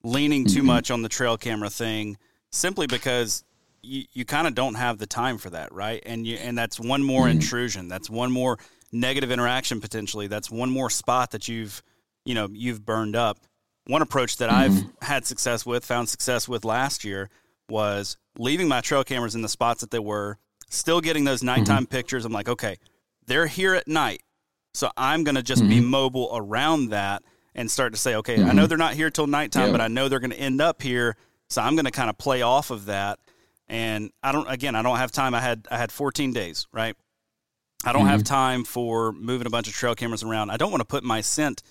[0.03, 0.67] leaning too mm-hmm.
[0.67, 2.19] much on the trail camera thing
[2.51, 3.45] simply because
[3.83, 6.03] you, you kind of don't have the time for that, right?
[6.05, 7.41] And you and that's one more mm-hmm.
[7.41, 7.89] intrusion.
[7.89, 8.59] That's one more
[8.93, 10.27] negative interaction potentially.
[10.27, 11.83] That's one more spot that you've
[12.25, 13.39] you know you've burned up.
[13.87, 14.89] One approach that mm-hmm.
[15.01, 17.31] I've had success with, found success with last year,
[17.71, 20.37] was leaving my trail cameras in the spots that they were,
[20.69, 21.97] still getting those nighttime mm-hmm.
[21.97, 22.25] pictures.
[22.25, 22.77] I'm like, okay,
[23.27, 24.23] they're here at night.
[24.75, 25.71] So I'm going to just mm-hmm.
[25.71, 27.23] be mobile around that
[27.55, 28.45] and start to say, okay, mm-hmm.
[28.51, 28.69] I know mm-hmm.
[28.69, 31.17] they're not here till nighttime, but I know they're going to end up here.
[31.49, 33.19] So I'm going to kind of play off of that.
[33.67, 35.35] And I don't, again, I don't have time.
[35.35, 36.95] I had, I had 14 days, right?
[37.85, 38.35] I don't have mm-hmm.
[38.35, 40.51] time for moving a bunch of trail cameras around.
[40.51, 41.63] I don't want to put my scent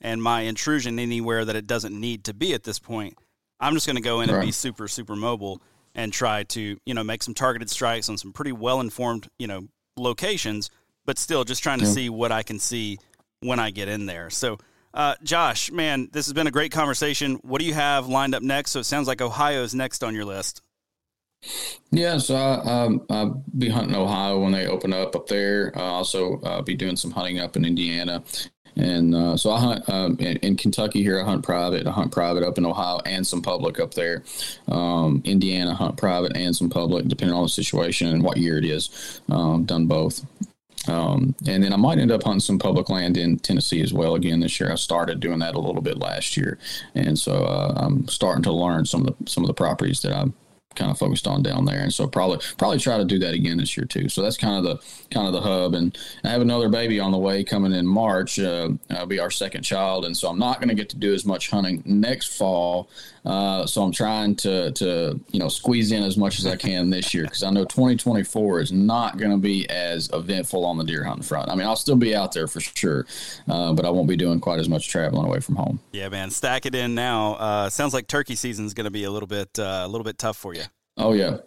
[0.00, 3.16] and my intrusion anywhere that it doesn't need to be at this point.
[3.60, 4.38] I'm just going to go in right.
[4.38, 5.62] and be super, super mobile
[5.94, 9.46] and try to you know make some targeted strikes on some pretty well informed you
[9.46, 10.70] know locations,
[11.04, 11.92] but still just trying to yeah.
[11.92, 12.98] see what I can see
[13.40, 14.30] when I get in there.
[14.30, 14.58] So.
[14.94, 17.36] Uh, Josh, man, this has been a great conversation.
[17.36, 18.72] What do you have lined up next?
[18.72, 20.60] So it sounds like Ohio's next on your list.
[21.90, 25.72] Yeah, so I, um, I'll be hunting Ohio when they open up up there.
[25.74, 28.22] I'll also uh, be doing some hunting up in Indiana.
[28.76, 31.20] And uh, so I hunt um, in, in, Kentucky here.
[31.20, 31.86] I hunt private.
[31.86, 34.22] I hunt private up in Ohio and some public up there.
[34.68, 38.64] Um, Indiana hunt private and some public, depending on the situation and what year it
[38.64, 39.20] is.
[39.28, 40.24] Um, done both.
[40.88, 44.14] Um, and then I might end up hunting some public land in Tennessee as well
[44.14, 44.72] again this year.
[44.72, 46.58] I started doing that a little bit last year,
[46.94, 50.12] and so uh, I'm starting to learn some of the some of the properties that
[50.12, 50.24] I
[50.74, 51.80] kind of focused on down there.
[51.80, 54.08] And so probably probably try to do that again this year too.
[54.08, 55.74] So that's kind of the kind of the hub.
[55.74, 58.38] And I have another baby on the way coming in March.
[58.38, 61.14] Uh, will be our second child, and so I'm not going to get to do
[61.14, 62.88] as much hunting next fall.
[63.24, 66.90] Uh, so I'm trying to to you know squeeze in as much as I can
[66.90, 70.84] this year because I know 2024 is not going to be as eventful on the
[70.84, 71.48] deer hunting front.
[71.48, 73.06] I mean, I'll still be out there for sure,
[73.48, 75.78] uh, but I won't be doing quite as much traveling away from home.
[75.92, 77.34] Yeah, man, stack it in now.
[77.34, 80.04] Uh, sounds like turkey season is going to be a little bit uh, a little
[80.04, 80.64] bit tough for you.
[80.96, 81.38] Oh yeah,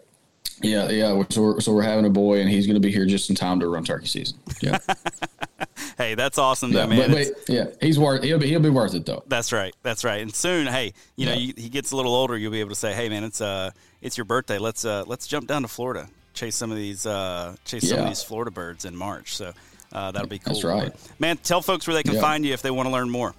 [0.62, 1.22] yeah, yeah.
[1.30, 3.36] So we're, so we're having a boy, and he's going to be here just in
[3.36, 4.38] time to run turkey season.
[4.60, 4.78] Yeah.
[5.98, 7.10] hey, that's awesome, yeah, man.
[7.10, 8.22] But, but, yeah, he's worth.
[8.22, 9.22] He'll be he'll be worth it though.
[9.26, 9.74] That's right.
[9.82, 10.20] That's right.
[10.20, 12.76] And soon, hey, you know, you, he gets a little older, you'll be able to
[12.76, 14.58] say, hey, man, it's uh, it's your birthday.
[14.58, 17.90] Let's uh, let's jump down to Florida, chase some of these uh, chase yeah.
[17.90, 19.36] some of these Florida birds in March.
[19.36, 19.52] So
[19.92, 20.54] uh, that'll be cool.
[20.54, 21.36] That's right, man.
[21.38, 23.34] Tell folks where they can find you if they want to learn more.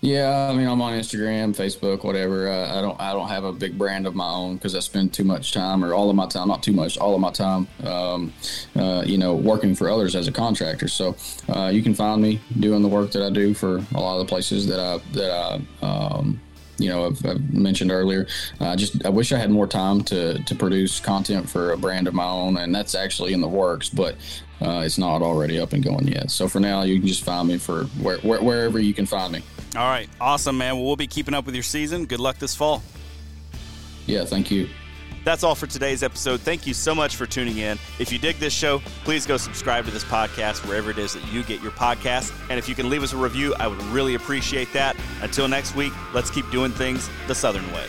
[0.00, 2.48] Yeah, I mean, I'm on Instagram, Facebook, whatever.
[2.48, 5.12] Uh, I don't, I don't have a big brand of my own because I spend
[5.12, 7.66] too much time, or all of my time, not too much, all of my time,
[7.84, 8.32] um,
[8.76, 10.86] uh, you know, working for others as a contractor.
[10.86, 11.16] So
[11.48, 14.26] uh, you can find me doing the work that I do for a lot of
[14.26, 15.84] the places that I that I.
[15.84, 16.40] Um,
[16.80, 18.28] you know, I've, I've mentioned earlier.
[18.60, 22.06] I just I wish I had more time to to produce content for a brand
[22.06, 23.88] of my own, and that's actually in the works.
[23.88, 24.14] But
[24.60, 26.30] uh, it's not already up and going yet.
[26.30, 29.32] So for now, you can just find me for where, where, wherever you can find
[29.32, 29.42] me.
[29.76, 30.08] All right.
[30.20, 30.76] Awesome, man.
[30.76, 32.06] Well, we'll be keeping up with your season.
[32.06, 32.82] Good luck this fall.
[34.06, 34.68] Yeah, thank you.
[35.24, 36.40] That's all for today's episode.
[36.40, 37.78] Thank you so much for tuning in.
[37.98, 41.32] If you dig this show, please go subscribe to this podcast wherever it is that
[41.32, 42.32] you get your podcast.
[42.48, 44.96] And if you can leave us a review, I would really appreciate that.
[45.20, 47.86] Until next week, let's keep doing things the Southern way.